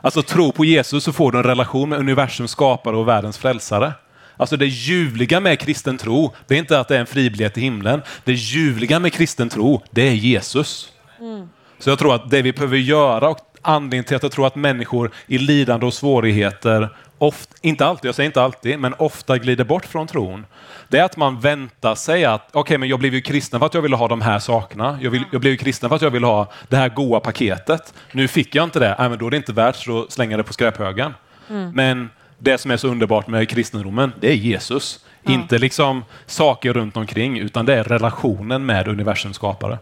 [0.00, 3.92] Alltså tro på Jesus så får du en relation med universums skapare och världens frälsare.
[4.36, 7.62] Alltså det ljuvliga med kristen tro, det är inte att det är en fribiljett till
[7.62, 8.02] himlen.
[8.24, 10.92] Det ljuvliga med kristen tro, det är Jesus.
[11.20, 11.48] Mm.
[11.78, 14.54] Så jag tror att det vi behöver göra och anledningen till att jag tror att
[14.54, 19.64] människor i lidande och svårigheter, ofta, inte alltid, jag säger inte alltid, men ofta glider
[19.64, 20.46] bort från tron.
[20.88, 23.66] Det är att man väntar sig att, okej, okay, men jag blev ju kristen för
[23.66, 24.98] att jag ville ha de här sakerna.
[25.02, 27.94] Jag, vill, jag blev ju kristen för att jag ville ha det här goa paketet.
[28.12, 30.36] Nu fick jag inte det, Nej, men då är det inte värt så att slänga
[30.36, 31.14] det på skräphögen.
[31.50, 31.70] Mm.
[31.70, 35.04] Men det som är så underbart med kristendomen, det är Jesus.
[35.22, 35.32] Ja.
[35.32, 39.78] Inte liksom saker runt omkring, utan det är relationen med universums skapare.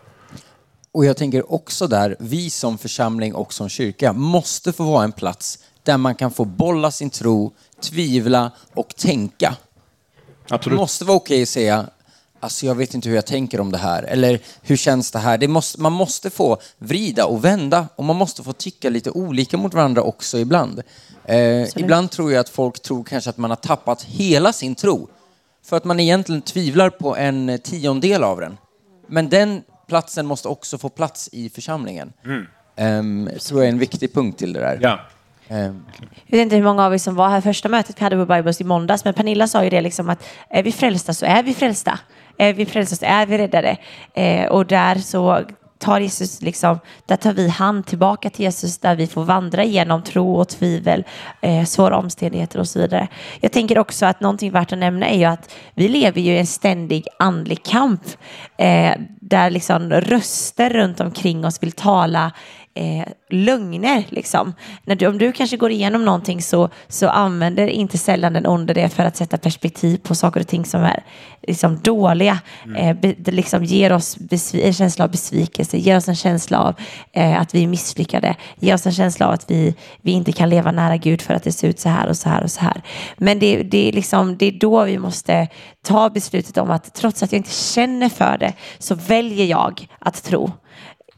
[0.95, 5.13] Och jag tänker också där, vi som församling och som kyrka måste få vara en
[5.13, 9.57] plats där man kan få bolla sin tro, tvivla och tänka.
[10.49, 10.77] Absolut.
[10.77, 11.87] Det måste vara okej okay att säga,
[12.41, 15.39] alltså jag vet inte hur jag tänker om det här, eller hur känns det här?
[15.39, 19.57] Det måste, man måste få vrida och vända och man måste få tycka lite olika
[19.57, 20.83] mot varandra också ibland.
[21.25, 25.09] Eh, ibland tror jag att folk tror kanske att man har tappat hela sin tro,
[25.65, 28.57] för att man egentligen tvivlar på en tiondel av den.
[29.07, 29.63] Men den
[29.95, 32.13] platsen måste också få plats i församlingen.
[32.25, 32.47] Mm.
[32.77, 34.79] Um, tror jag är en viktig punkt till det där.
[34.83, 34.99] Ja.
[35.49, 35.87] Um.
[36.27, 38.35] Jag vet inte hur många av er som var här första mötet vi hade på
[38.35, 41.43] Bibles i måndags, men Pernilla sa ju det liksom att är vi frälsta så är
[41.43, 41.99] vi frälsta.
[42.39, 43.77] Är vi frälsta så är vi räddade.
[44.15, 45.45] Eh, och där så
[45.85, 50.03] tar Jesus liksom, där tar vi hand tillbaka till Jesus där vi får vandra igenom
[50.03, 51.05] tro och tvivel,
[51.41, 53.09] eh, svåra omständigheter och så vidare.
[53.41, 56.39] Jag tänker också att någonting värt att nämna är ju att vi lever ju i
[56.39, 58.03] en ständig andlig kamp
[58.57, 62.33] eh, där liksom röster runt omkring oss vill tala
[62.75, 64.05] eh, lögner.
[64.09, 64.55] Liksom.
[64.85, 68.75] När du, om du kanske går igenom någonting så, så använder inte sällan den onde
[68.75, 71.05] det för att sätta perspektiv på saker och ting som är
[71.43, 72.41] liksom, dåliga.
[72.65, 72.77] Mm.
[72.77, 74.17] Eh, be, det liksom ger oss
[74.53, 76.75] en känsla av besvikelse, ger oss en känsla av
[77.13, 80.49] eh, att vi är misslyckade, ger oss en känsla av att vi, vi inte kan
[80.49, 82.61] leva nära Gud för att det ser ut så här och så här och så
[82.61, 82.83] här.
[83.17, 85.49] Men det, det, är, liksom, det är då vi måste
[85.87, 90.23] ta beslutet om att trots att jag inte känner för det så väljer jag att
[90.23, 90.53] tro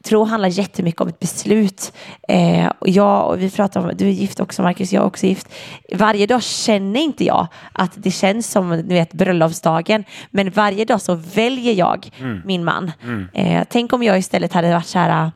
[0.06, 1.92] tro handlar jättemycket om ett beslut.
[2.28, 5.26] Eh, och jag, och vi pratar om, du är gift också Marcus, jag är också
[5.26, 5.48] gift.
[5.94, 11.00] Varje dag känner inte jag att det känns som du vet, bröllopsdagen, men varje dag
[11.00, 12.42] så väljer jag mm.
[12.44, 12.92] min man.
[13.02, 13.28] Mm.
[13.32, 15.30] Eh, tänk om jag istället hade varit så här,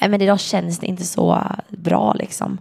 [0.00, 2.58] äh, men idag känns det inte så bra liksom.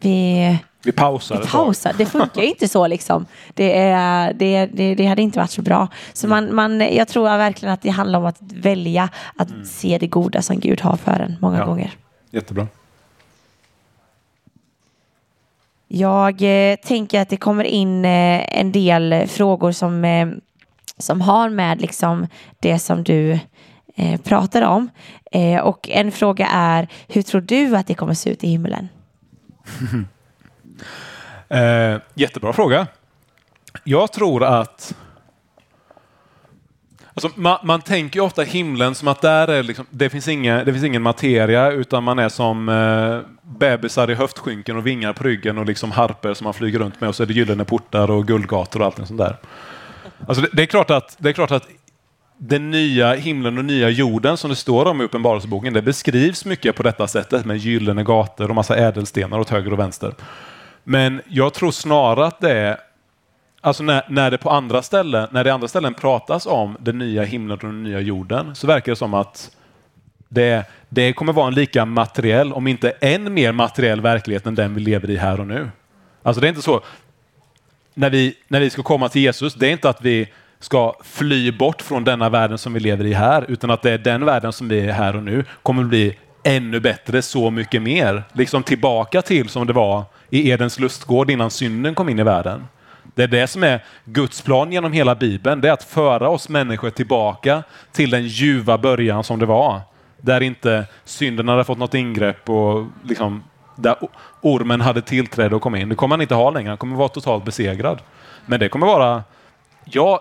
[0.00, 1.40] Vi, vi pausar.
[1.40, 1.94] Vi pausar.
[1.98, 3.26] Det funkar ju inte så liksom.
[3.54, 5.88] Det, är, det, det, det hade inte varit så bra.
[6.12, 9.64] Så man, man, jag tror verkligen att det handlar om att välja att mm.
[9.64, 11.64] se det goda som Gud har för en många ja.
[11.64, 11.92] gånger.
[12.30, 12.66] Jättebra.
[15.88, 20.28] Jag eh, tänker att det kommer in eh, en del frågor som, eh,
[20.98, 22.26] som har med liksom
[22.60, 23.38] det som du
[23.96, 24.90] eh, pratar om.
[25.32, 28.88] Eh, och en fråga är, hur tror du att det kommer se ut i himlen?
[31.48, 32.86] Eh, jättebra fråga.
[33.84, 34.94] Jag tror att
[37.14, 40.72] Alltså, man, man tänker ofta himlen som att där är liksom, det, finns inga, det
[40.72, 45.58] finns ingen materia utan man är som eh, bebisar i höftskynken och vingar på ryggen
[45.58, 48.26] och liksom harper som man flyger runt med och så är det gyllene portar och
[48.26, 49.36] guldgator och allt sånt där.
[50.26, 51.68] Alltså, det, det, är klart att, det är klart att
[52.36, 56.76] den nya himlen och nya jorden som det står om i Uppenbarelseboken, det beskrivs mycket
[56.76, 60.14] på detta sättet med gyllene gator och massa ädelstenar åt höger och vänster.
[60.84, 62.80] Men jag tror snarare att det är
[63.62, 67.22] Alltså när, när det på andra ställen, när det andra ställen pratas om den nya
[67.22, 69.56] himlen och den nya jorden så verkar det som att
[70.28, 74.74] det, det kommer vara en lika materiell, om inte än mer materiell verklighet än den
[74.74, 75.70] vi lever i här och nu.
[76.22, 76.80] Alltså det är inte så,
[77.94, 80.28] när vi, när vi ska komma till Jesus, det är inte att vi
[80.58, 83.98] ska fly bort från denna världen som vi lever i här, utan att det är
[83.98, 88.22] den världen som vi är här och nu kommer bli ännu bättre, så mycket mer.
[88.32, 92.64] Liksom tillbaka till som det var i Edens lustgård innan synden kom in i världen.
[93.14, 95.60] Det är det som är Guds plan genom hela Bibeln.
[95.60, 97.62] Det är att föra oss människor tillbaka
[97.92, 99.80] till den ljuva början som det var.
[100.16, 103.44] Där inte synden hade fått något ingrepp och liksom,
[103.76, 103.96] där
[104.40, 105.88] ormen hade tillträde och kom in.
[105.88, 106.68] Det kommer han inte ha längre.
[106.68, 107.98] Han kommer vara totalt besegrad.
[108.46, 109.24] Men det kommer vara...
[109.84, 110.20] Jag,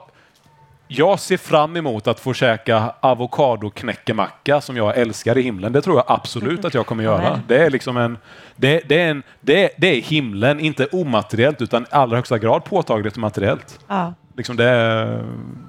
[0.92, 5.74] jag ser fram emot att få käka avokadoknäckemacka som jag älskar i himlen.
[5.74, 7.42] Det tror jag absolut att jag kommer göra.
[7.48, 8.18] Det är liksom en,
[8.56, 12.64] det, det är, en, det, det är himlen, inte omateriellt utan i allra högsta grad
[12.64, 13.80] påtagligt och materiellt.
[13.88, 14.14] Ja.
[14.38, 15.24] Liksom det är...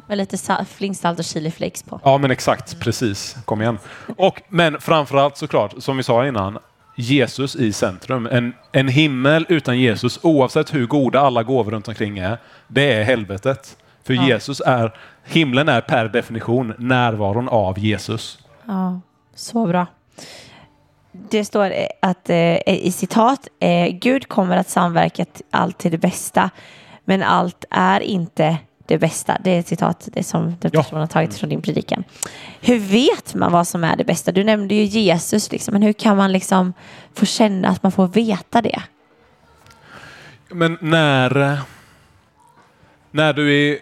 [0.07, 2.01] Med lite sa- flingsalt och chiliflakes på.
[2.05, 2.81] Ja, men exakt.
[2.81, 3.37] Precis.
[3.45, 3.79] Kom igen.
[4.17, 6.59] Och, men framförallt såklart, som vi sa innan,
[6.97, 8.27] Jesus i centrum.
[8.27, 13.05] En, en himmel utan Jesus, oavsett hur goda alla gåvor runt omkring är, det är
[13.05, 13.77] helvetet.
[14.05, 14.23] För Ja.
[14.27, 14.95] Jesus är,
[15.25, 18.39] himlen är per definition närvaron av Jesus.
[18.67, 19.01] Ja,
[19.35, 19.87] så bra.
[21.13, 25.99] Det står eh, att eh, i citat, eh, Gud kommer att samverka allt till det
[25.99, 26.51] bästa,
[27.05, 29.39] men allt är inte det bästa.
[29.45, 30.85] Det är ett citat det som den Ja.
[30.91, 32.05] har tagit från din predikan.
[32.61, 34.33] Hur vet man vad som är det bästa?
[34.33, 36.73] Du nämnde ju Jesus, liksom, men hur kan man liksom
[37.15, 38.83] få känna att man får veta det?
[40.49, 41.59] Men när,
[43.11, 43.79] när du i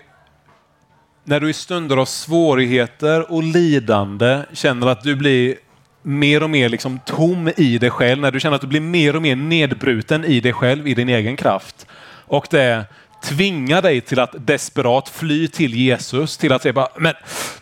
[1.28, 5.56] när du i stunder av svårigheter och lidande känner att du blir
[6.02, 9.16] mer och mer liksom tom i dig själv, när du känner att du blir mer
[9.16, 11.86] och mer nedbruten i dig själv, i din egen kraft.
[12.26, 12.84] Och det
[13.22, 17.14] tvingar dig till att desperat fly till Jesus, till att säga bara, men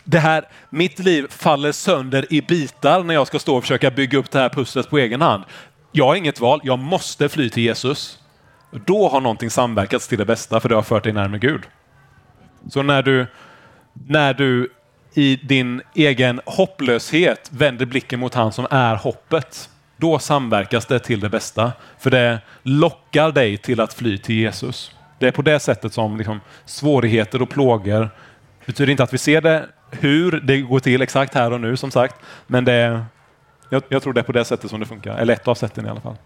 [0.05, 4.19] det här, mitt liv faller sönder i bitar när jag ska stå och försöka bygga
[4.19, 5.45] upp det här pusslet på egen hand.
[5.93, 8.19] Jag har inget val, jag måste fly till Jesus.
[8.71, 11.63] Då har någonting samverkats till det bästa, för det har fört dig närmare Gud.
[12.71, 13.27] Så när du,
[14.07, 14.73] när du
[15.15, 21.21] i din egen hopplöshet vänder blicken mot han som är hoppet, då samverkas det till
[21.21, 21.73] det bästa.
[21.99, 24.93] För det lockar dig till att fly till Jesus.
[25.19, 28.11] Det är på det sättet som liksom, svårigheter och plågor
[28.67, 31.91] betyder inte att vi ser det hur det går till exakt här och nu som
[31.91, 32.15] sagt.
[32.47, 33.05] Men det
[33.71, 35.17] jag, jag tror det är på det sättet som det funkar.
[35.17, 36.17] Eller ett av sätten i alla fall.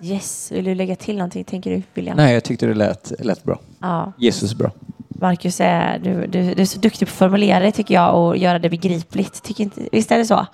[0.00, 2.16] Yes, vill du lägga till någonting, tänker du, William?
[2.16, 3.58] Nej, jag tyckte det lät, lät bra.
[3.80, 4.12] Ja.
[4.18, 4.70] Jesus bra.
[5.08, 8.36] Marcus, är, du, du, du är så duktig på att formulera det tycker jag och
[8.36, 9.42] göra det begripligt.
[9.42, 10.46] Tycker inte, visst är det så?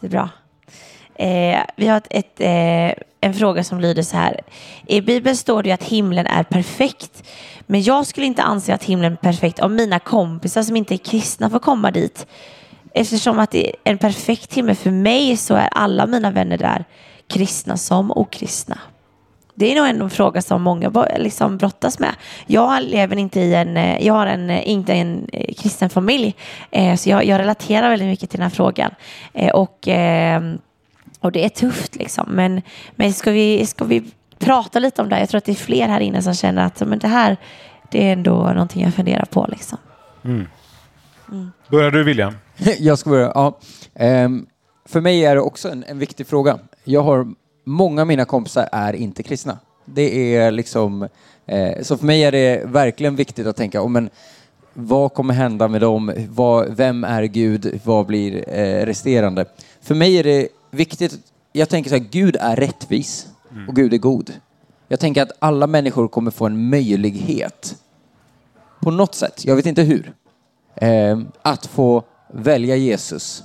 [0.00, 0.28] Det är bra.
[1.14, 4.40] Eh, vi har ett, ett, eh, en fråga som lyder så här.
[4.86, 7.22] I Bibeln står det att himlen är perfekt.
[7.66, 10.98] Men jag skulle inte anse att himlen är perfekt om mina kompisar som inte är
[10.98, 12.26] kristna får komma dit.
[12.94, 16.84] Eftersom att det är en perfekt himmel för mig så är alla mina vänner där
[17.28, 18.78] kristna som okristna.
[19.54, 22.14] Det är nog en fråga som många liksom brottas med.
[22.46, 26.34] Jag lever inte i en, eh, jag har en, eh, inte en eh, kristen familj,
[26.70, 28.90] eh, så jag, jag relaterar väldigt mycket till den här frågan.
[29.32, 30.42] Eh, och, eh,
[31.20, 32.26] och det är tufft liksom.
[32.28, 32.62] Men,
[32.96, 34.04] men ska, vi, ska vi
[34.38, 35.22] prata lite om det här?
[35.22, 37.36] Jag tror att det är fler här inne som känner att men det här,
[37.90, 39.78] det är ändå någonting jag funderar på liksom.
[41.68, 42.34] Börjar du William?
[42.78, 43.32] jag ska börja.
[43.34, 43.58] Ja.
[43.94, 44.46] Ehm,
[44.88, 46.58] för mig är det också en, en viktig fråga.
[46.90, 47.26] Jag har,
[47.64, 49.58] många av mina kompisar är inte kristna.
[49.84, 51.08] Det är liksom,
[51.46, 54.10] eh, så för mig är det verkligen viktigt att tänka, oh, men,
[54.74, 56.12] vad kommer hända med dem?
[56.28, 57.80] Vad, vem är Gud?
[57.84, 59.44] Vad blir eh, resterande?
[59.80, 61.18] För mig är det viktigt,
[61.52, 63.28] jag tänker så här, Gud är rättvis
[63.68, 64.32] och Gud är god.
[64.88, 67.76] Jag tänker att alla människor kommer få en möjlighet
[68.80, 70.12] på något sätt, jag vet inte hur,
[70.74, 73.44] eh, att få välja Jesus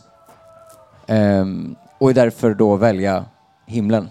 [1.08, 3.26] Ehm, och därför då välja
[3.74, 4.10] himlen.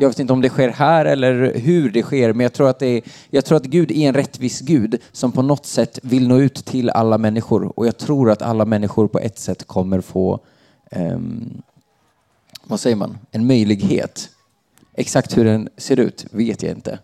[0.00, 2.78] Jag vet inte om det sker här eller hur det sker, men jag tror att,
[2.78, 6.28] det är, jag tror att Gud är en rättvis Gud som på något sätt vill
[6.28, 7.78] nå ut till alla människor.
[7.78, 10.40] Och jag tror att alla människor på ett sätt kommer få,
[10.90, 11.62] um,
[12.64, 14.28] vad säger man, en möjlighet.
[14.94, 16.98] Exakt hur den ser ut vet jag inte.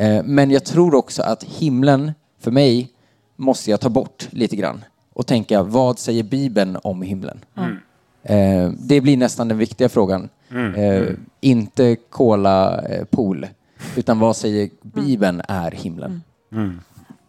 [0.00, 2.90] Uh, men jag tror också att himlen, för mig,
[3.36, 7.44] måste jag ta bort lite grann och tänka, vad säger Bibeln om himlen?
[7.56, 7.76] Mm.
[8.22, 10.28] Eh, det blir nästan den viktiga frågan.
[10.76, 11.02] Eh,
[11.40, 13.46] inte cola eh, pool,
[13.96, 16.22] utan vad säger Bibeln är himlen?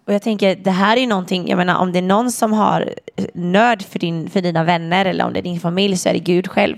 [0.07, 2.53] Och jag tänker, det här är ju någonting, jag menar om det är någon som
[2.53, 2.93] har
[3.33, 6.19] nörd för, din, för dina vänner eller om det är din familj så är det
[6.19, 6.75] Gud själv.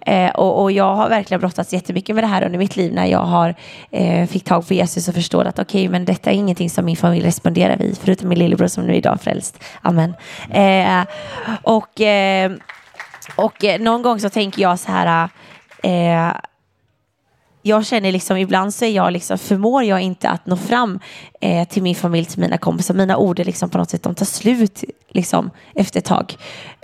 [0.00, 3.06] Eh, och, och jag har verkligen brottats jättemycket med det här under mitt liv när
[3.06, 3.54] jag har
[3.90, 6.96] eh, fick tag på Jesus och förstår att okej, men detta är ingenting som min
[6.96, 9.64] familj responderar vid, förutom min lillebror som nu idag är frälst.
[9.82, 10.14] Amen.
[10.50, 11.04] Eh,
[11.62, 12.52] och, eh,
[13.36, 15.28] och eh, någon gång så tänker jag så här,
[15.82, 16.36] eh,
[17.62, 21.00] jag känner liksom ibland så är jag liksom, förmår jag inte att nå fram
[21.40, 22.94] eh, till min familj, till mina kompisar.
[22.94, 26.36] Mina ord är liksom på något sätt, de tar slut liksom efter ett tag.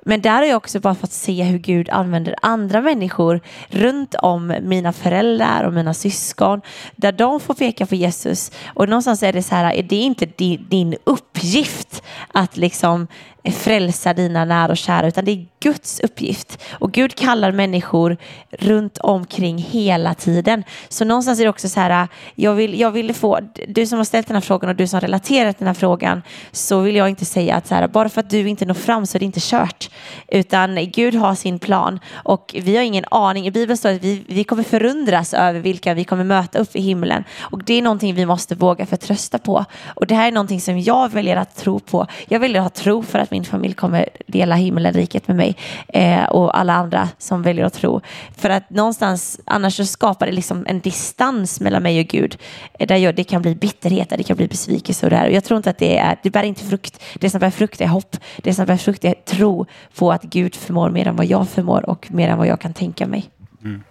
[0.06, 4.54] Men där har jag också bara fått se hur Gud använder andra människor runt om
[4.62, 6.60] mina föräldrar och mina syskon.
[6.96, 8.52] Där de får peka på Jesus.
[8.66, 13.06] Och någonstans är det så här, är det inte din, din uppgift att liksom
[13.52, 16.58] frälsa dina nära och kära, utan det är Guds uppgift.
[16.72, 18.16] Och Gud kallar människor
[18.50, 20.64] runt omkring hela tiden.
[20.88, 23.38] Så någonstans är det också så här, jag vill, jag vill få,
[23.68, 26.22] du som har ställt den här frågan och du som har relaterat den här frågan,
[26.52, 29.06] så vill jag inte säga att så här, bara för att du inte når fram
[29.06, 29.90] så är det inte kört.
[30.28, 33.46] Utan Gud har sin plan och vi har ingen aning.
[33.46, 36.80] I Bibeln står att vi, vi kommer förundras över vilka vi kommer möta upp i
[36.80, 37.24] himlen.
[37.40, 39.64] Och det är någonting vi måste våga förtrösta på.
[39.86, 42.06] Och det här är någonting som jag väljer att tro på.
[42.28, 45.56] Jag väljer att ha tro för att min familj kommer dela himmelriket med mig
[45.88, 48.00] eh, och alla andra som väljer att tro.
[48.36, 52.38] För att någonstans, annars så skapar det liksom en distans mellan mig och Gud.
[52.78, 55.26] Eh, där jag, det kan bli bitterhet, där det kan bli besvikelse och där.
[55.26, 57.02] Och jag tror inte att det är, det bär inte frukt.
[57.14, 58.16] Det som bär frukt är hopp.
[58.36, 59.66] Det som bär frukt är tro
[59.98, 62.72] på att Gud förmår mer än vad jag förmår och mer än vad jag kan
[62.72, 63.30] tänka mig.
[63.64, 63.82] Mm.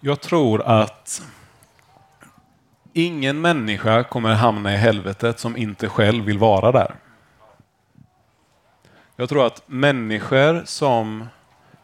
[0.00, 1.22] Jag tror att
[2.92, 6.94] ingen människa kommer hamna i helvetet som inte själv vill vara där.
[9.16, 11.28] Jag tror att människor som,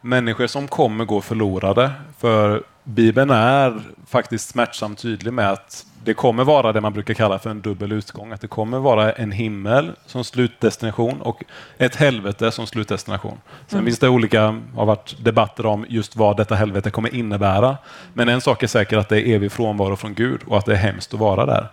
[0.01, 6.43] människor som kommer gå förlorade, för Bibeln är faktiskt smärtsamt tydlig med att det kommer
[6.43, 8.31] vara det man brukar kalla för en dubbel utgång.
[8.31, 11.43] Att det kommer vara en himmel som slutdestination och
[11.77, 13.37] ett helvete som slutdestination.
[13.67, 13.85] Sen mm.
[13.85, 17.77] finns det olika, har varit debatter om just vad detta helvete kommer innebära.
[18.13, 20.71] Men en sak är säker att det är evig frånvaro från Gud och att det
[20.73, 21.67] är hemskt att vara där.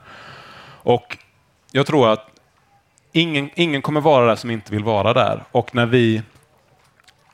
[0.66, 1.18] Och
[1.72, 2.26] jag tror att
[3.12, 5.44] ingen, ingen kommer vara där som inte vill vara där.
[5.52, 6.22] Och när vi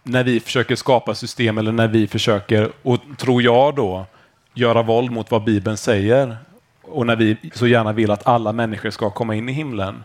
[0.03, 4.07] när vi försöker skapa system eller när vi försöker, och tror jag då,
[4.55, 6.37] göra våld mot vad Bibeln säger,
[6.83, 10.05] och när vi så gärna vill att alla människor ska komma in i himlen,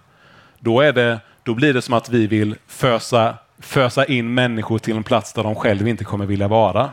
[0.59, 4.95] då, är det, då blir det som att vi vill fösa, fösa in människor till
[4.95, 6.89] en plats där de själva inte kommer vilja vara.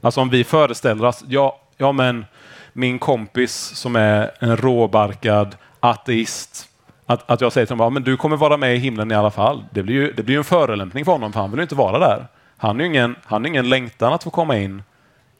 [0.00, 2.24] Alltså om vi föreställer oss, ja, ja men
[2.72, 6.68] min kompis som är en råbarkad ateist,
[7.06, 9.30] att, att jag säger till honom, men du kommer vara med i himlen i alla
[9.30, 9.64] fall.
[9.70, 12.26] Det blir ju det blir en förolämpning för honom, för han vill inte vara där.
[12.56, 14.82] Han har ingen, han ingen längtan att få komma in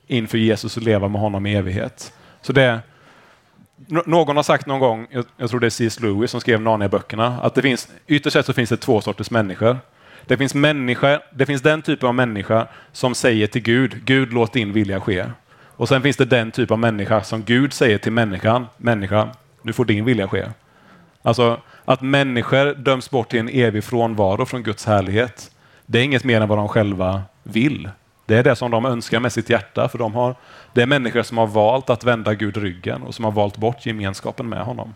[0.06, 2.12] inför Jesus och leva med honom i evighet.
[2.40, 2.80] Så det,
[4.06, 6.00] någon har sagt någon gång, jag, jag tror det är C.S.
[6.00, 9.78] Lewis som skrev Narnia-böckerna, att det finns, ytterst sett så finns det två sorters människor.
[10.26, 14.52] Det finns, människa, det finns den typen av människa som säger till Gud, Gud låt
[14.52, 15.24] din vilja ske.
[15.76, 19.28] Och sen finns det den typ av människa som Gud säger till människan, människa,
[19.62, 20.44] nu får din vilja ske.
[21.26, 25.50] Alltså att människor döms bort till en evig frånvaro från Guds härlighet.
[25.86, 27.88] Det är inget mer än vad de själva vill.
[28.26, 30.34] Det är det som de önskar med sitt hjärta, för de har,
[30.72, 33.86] det är människor som har valt att vända Gud ryggen och som har valt bort
[33.86, 34.94] gemenskapen med honom.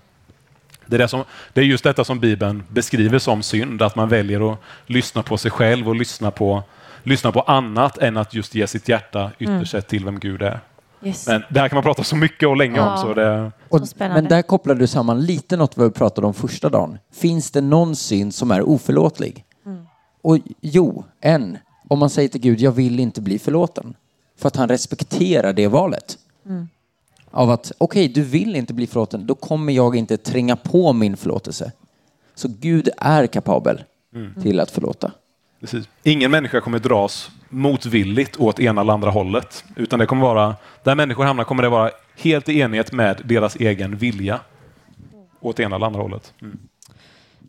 [0.86, 4.08] Det är, det, som, det är just detta som Bibeln beskriver som synd, att man
[4.08, 6.62] väljer att lyssna på sig själv och lyssna på,
[7.02, 9.82] lyssna på annat än att just ge sitt hjärta ytterst mm.
[9.82, 10.60] till vem Gud är.
[11.02, 11.26] Yes.
[11.26, 12.92] Men det här kan man prata så mycket och länge ja.
[12.92, 12.98] om.
[12.98, 13.52] Så det...
[13.68, 16.98] Och, men där kopplar du samman lite något vad vi pratade om första dagen.
[17.12, 19.44] Finns det någon synd som är oförlåtlig?
[19.66, 19.86] Mm.
[20.22, 23.94] Och jo, en om man säger till Gud, jag vill inte bli förlåten.
[24.38, 26.18] För att han respekterar det valet.
[26.46, 26.68] Mm.
[27.30, 30.92] Av att, okej, okay, du vill inte bli förlåten, då kommer jag inte tränga på
[30.92, 31.72] min förlåtelse.
[32.34, 33.84] Så Gud är kapabel
[34.14, 34.42] mm.
[34.42, 35.12] till att förlåta.
[35.60, 35.88] Precis.
[36.02, 39.64] Ingen människa kommer dras motvilligt åt ena eller andra hållet.
[39.76, 43.56] Utan det kommer vara, där människor hamnar kommer det vara helt i enlighet med deras
[43.56, 44.40] egen vilja.
[45.40, 46.34] Åt ena eller andra hållet.
[46.42, 46.58] Mm.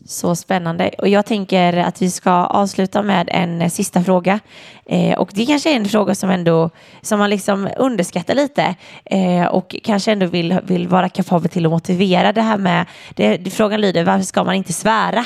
[0.06, 0.90] Så spännande.
[0.98, 4.40] Och jag tänker att vi ska avsluta med en eh, sista fråga.
[4.86, 6.70] Eh, och det kanske är en fråga som ändå
[7.02, 8.76] som man liksom underskattar lite
[9.06, 12.86] eh, och kanske ändå vill, vill vara kapabel till att motivera det här med.
[13.16, 15.26] Det, frågan lyder varför ska man inte svära?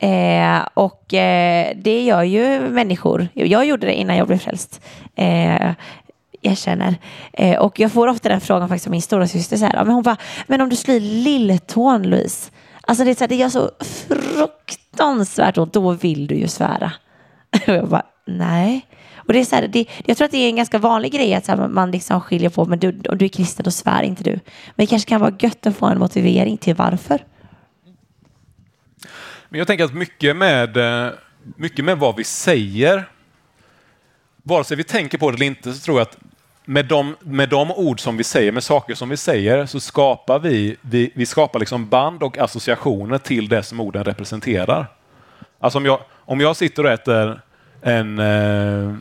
[0.00, 3.28] Eh, och eh, det gör ju människor.
[3.34, 4.80] Jag gjorde det innan jag blev frälst.
[5.16, 5.72] Eh,
[6.40, 6.94] jag känner.
[7.32, 9.94] Eh, och jag får ofta den frågan faktiskt av min stora syster så här, men
[9.94, 12.50] hon bara, men om du slår lilltån Louise,
[12.88, 13.70] Alltså det, är så här, det gör så
[14.08, 15.72] fruktansvärt ont.
[15.72, 16.92] Då vill du ju svära.
[17.66, 18.86] Och jag bara, nej.
[19.16, 21.34] Och det är så här, det, jag tror att det är en ganska vanlig grej
[21.34, 24.24] att här, man liksom skiljer på, men du, om du är kristen då svär inte
[24.24, 24.30] du.
[24.30, 24.40] Men
[24.76, 27.24] det kanske kan vara gött att få en motivering till varför.
[29.48, 31.12] Men jag tänker att mycket med, eh,
[31.56, 33.04] mycket med vad vi säger,
[34.42, 36.18] vare sig vi tänker på det eller inte, så tror jag att
[36.64, 40.38] med de, med de ord som vi säger, med saker som vi säger, så skapar
[40.38, 44.86] vi, vi, vi skapar liksom band och associationer till det som orden representerar.
[45.58, 47.40] Alltså om jag, om jag sitter och äter
[47.82, 48.94] en eh,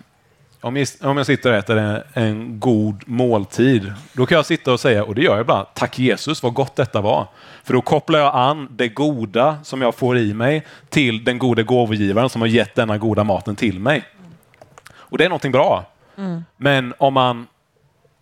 [0.61, 4.73] om jag, om jag sitter och äter en, en, god måltid, då kan jag sitta
[4.73, 7.27] och säga, och det gör jag ibland, tack Jesus vad gott detta var.
[7.63, 11.63] För då kopplar jag an det goda som jag får i mig till den gode
[11.63, 14.03] gåvogivaren som har gett denna goda maten till mig.
[14.93, 15.85] Och det är någonting bra.
[16.17, 16.43] Mm.
[16.57, 17.47] Men om man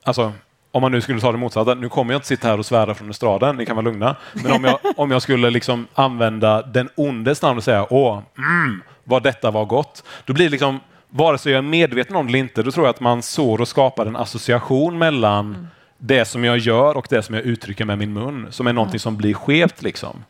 [0.06, 0.34] Alltså,
[0.72, 2.96] om man nu skulle ta det motsatta, nu kommer jag inte sitta här och svära
[2.96, 4.16] från estraden, ni kan vara lugna.
[4.34, 8.82] Men om jag, om jag skulle liksom använda den ondes namn och säga åh, mm,
[9.04, 10.80] vad detta var gott, då blir det liksom,
[11.18, 13.62] vare sig jag är medveten om det eller inte, då tror jag att man sår
[13.62, 15.68] och skapar en association mellan mm.
[15.98, 19.00] det som jag gör och det som jag uttrycker med min mun, som är någonting
[19.00, 19.82] som blir skevt.
[19.82, 20.24] Liksom.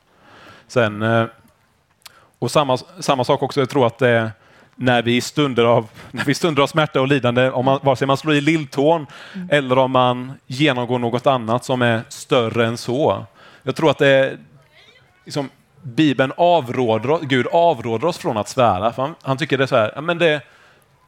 [0.67, 1.25] Sen, eh,
[2.39, 4.31] och samma, samma sak också, jag tror att det
[4.75, 8.07] när vi stunder av, när vi stunder av smärta och lidande, om man, vare sig
[8.07, 9.49] man slår i lilltån mm.
[9.51, 13.25] eller om man genomgår något annat som är större än så.
[13.63, 14.37] Jag tror att det är,
[15.25, 15.49] liksom,
[15.81, 18.93] Bibeln avråder, Gud avråder oss från att svära.
[18.97, 20.41] Han, han tycker det är så här, men det,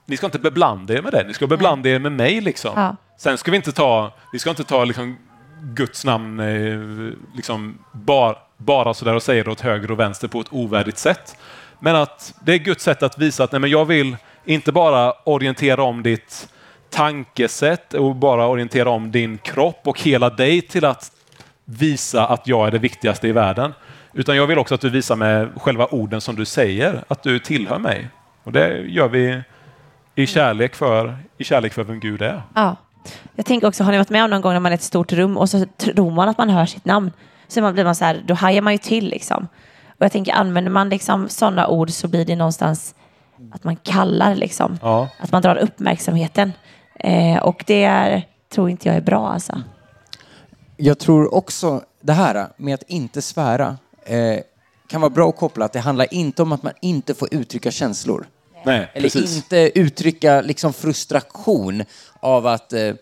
[0.08, 2.41] ni ska inte beblanda er med det, ni ska beblanda er med mig.
[2.41, 2.72] Liksom.
[2.76, 2.95] Ja.
[3.18, 5.18] Sen ska vi inte ta, vi ska inte ta liksom,
[5.62, 10.41] Guds namn eh, liksom, bar, bara sådär och säga det åt höger och vänster på
[10.41, 11.38] ett ovärdigt sätt.
[11.80, 15.12] Men att det är Guds sätt att visa att nej, men jag vill inte bara
[15.12, 16.49] orientera om ditt
[16.89, 21.12] tankesätt och bara orientera om din kropp och hela dig till att
[21.66, 23.74] visa att jag är det viktigaste i världen.
[24.14, 27.39] Utan jag vill också att du visar med själva orden som du säger att du
[27.39, 28.08] tillhör mig.
[28.43, 29.41] Och det gör vi
[30.18, 32.41] i kärlek för, i kärlek för vem Gud är.
[32.55, 32.76] Ja.
[33.36, 34.82] Jag tänker också, har ni varit med om någon gång när man är i ett
[34.82, 37.11] stort rum och så tror man att man hör sitt namn?
[37.47, 39.47] Så man blir man så här, då hajar man ju till liksom.
[39.88, 42.95] Och jag tänker, använder man liksom sådana ord så blir det någonstans
[43.51, 44.80] att man kallar, liksom.
[44.82, 45.09] Ja.
[45.20, 46.53] Att man drar uppmärksamheten.
[46.99, 49.61] Eh, och det är, tror inte jag är bra alltså.
[50.78, 54.39] Jag tror också det här med att inte svära eh,
[54.88, 57.72] kan vara bra att koppla att det handlar inte om att man inte får uttrycka
[57.72, 58.28] känslor.
[58.66, 59.36] Nej, Eller precis.
[59.36, 61.84] inte uttrycka liksom frustration
[62.20, 62.93] av att eh,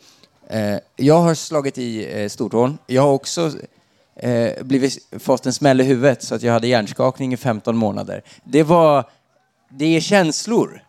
[0.49, 2.77] eh jag har slagit i eh, stortån.
[2.87, 3.51] Jag har också
[4.15, 8.21] eh, blivit, fått en smäll i huvudet så att jag hade hjärnskakning i 15 månader.
[8.43, 9.09] Det var,
[9.69, 10.81] det är känslor.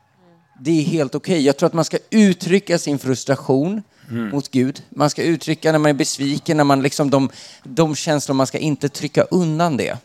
[0.61, 1.43] Det är helt okej.
[1.43, 4.29] Jag tror att man ska uttrycka sin frustration mm.
[4.29, 4.83] mot Gud.
[4.89, 7.31] Man ska uttrycka när man är besviken, när man liksom de,
[7.63, 9.99] de känslor, man ska inte trycka undan det.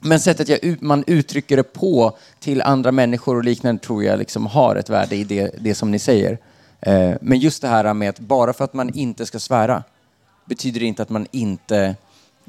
[0.00, 4.46] Men sättet jag, man uttrycker det på till andra människor och liknande tror jag liksom
[4.46, 6.38] har ett värde i det, det som ni säger.
[6.80, 9.82] Eh, men just det här med att bara för att man inte ska svära
[10.44, 11.94] betyder det inte att man inte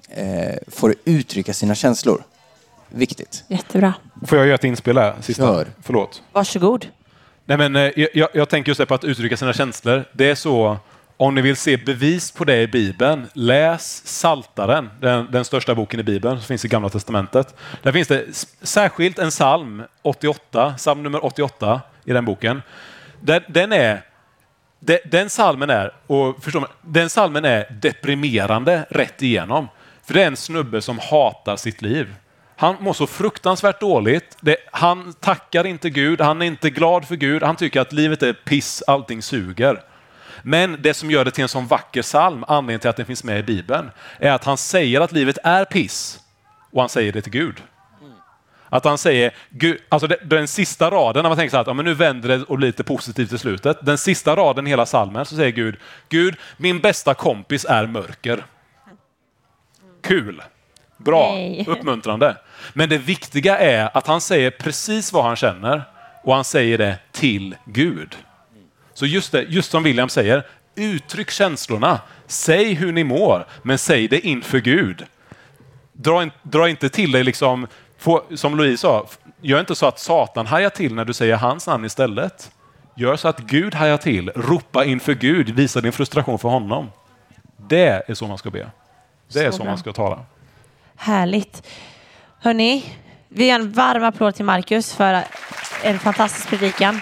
[0.09, 2.23] eh, får uttrycka sina känslor.
[2.89, 3.43] Viktigt.
[3.47, 3.93] Jättebra.
[4.25, 5.15] Får jag göra ett inspel här?
[5.21, 5.43] Sista?
[5.43, 5.67] Kör.
[5.81, 6.21] Förlåt.
[6.31, 6.87] Varsågod.
[7.45, 10.05] Nej, men, eh, jag, jag tänker just på att uttrycka sina känslor.
[10.13, 10.77] Det är så,
[11.21, 15.99] om ni vill se bevis på det i Bibeln, läs Saltaren, den, den största boken
[15.99, 17.55] i Bibeln som finns i Gamla Testamentet.
[17.81, 18.25] Där finns det
[18.61, 22.61] särskilt en psalm, 88, psalm nummer 88 i den boken.
[23.19, 24.01] Den, den är
[25.05, 29.67] den salmen är, och förstår man, den salmen är deprimerande rätt igenom.
[30.05, 32.15] För det är en snubbe som hatar sitt liv.
[32.55, 34.37] Han mår så fruktansvärt dåligt.
[34.39, 38.23] Det, han tackar inte Gud, han är inte glad för Gud, han tycker att livet
[38.23, 39.90] är piss, allting suger.
[40.41, 43.23] Men det som gör det till en sån vacker psalm, anledningen till att den finns
[43.23, 46.19] med i Bibeln, är att han säger att livet är piss
[46.71, 47.61] och han säger det till Gud.
[48.69, 51.73] Att han säger, Gud, alltså den sista raden, när man tänker så här, att ja,
[51.73, 53.77] men nu vänder det och blir lite positivt i slutet.
[53.81, 55.75] Den sista raden i hela salmen så säger Gud,
[56.09, 58.43] Gud, min bästa kompis är mörker.
[60.01, 60.41] Kul!
[60.97, 61.65] Bra, Nej.
[61.67, 62.37] uppmuntrande.
[62.73, 65.83] Men det viktiga är att han säger precis vad han känner
[66.23, 68.17] och han säger det till Gud.
[69.01, 70.43] Så just, det, just som William säger,
[70.75, 71.99] uttryck känslorna.
[72.27, 75.05] Säg hur ni mår, men säg det inför Gud.
[75.93, 79.07] Dra, in, dra inte till dig liksom Få, som Louise sa,
[79.41, 82.51] gör inte så att Satan hajar till när du säger hans namn istället.
[82.95, 84.29] Gör så att Gud hajar till.
[84.29, 85.49] Ropa inför Gud.
[85.49, 86.91] Visa din frustration för honom.
[87.57, 88.71] Det är så man ska be.
[89.33, 90.25] Det är så, så man ska tala.
[90.95, 91.67] Härligt.
[92.39, 92.95] Hörni,
[93.27, 95.23] vi ger en varm applåd till Marcus för
[95.83, 97.01] en fantastisk predikan.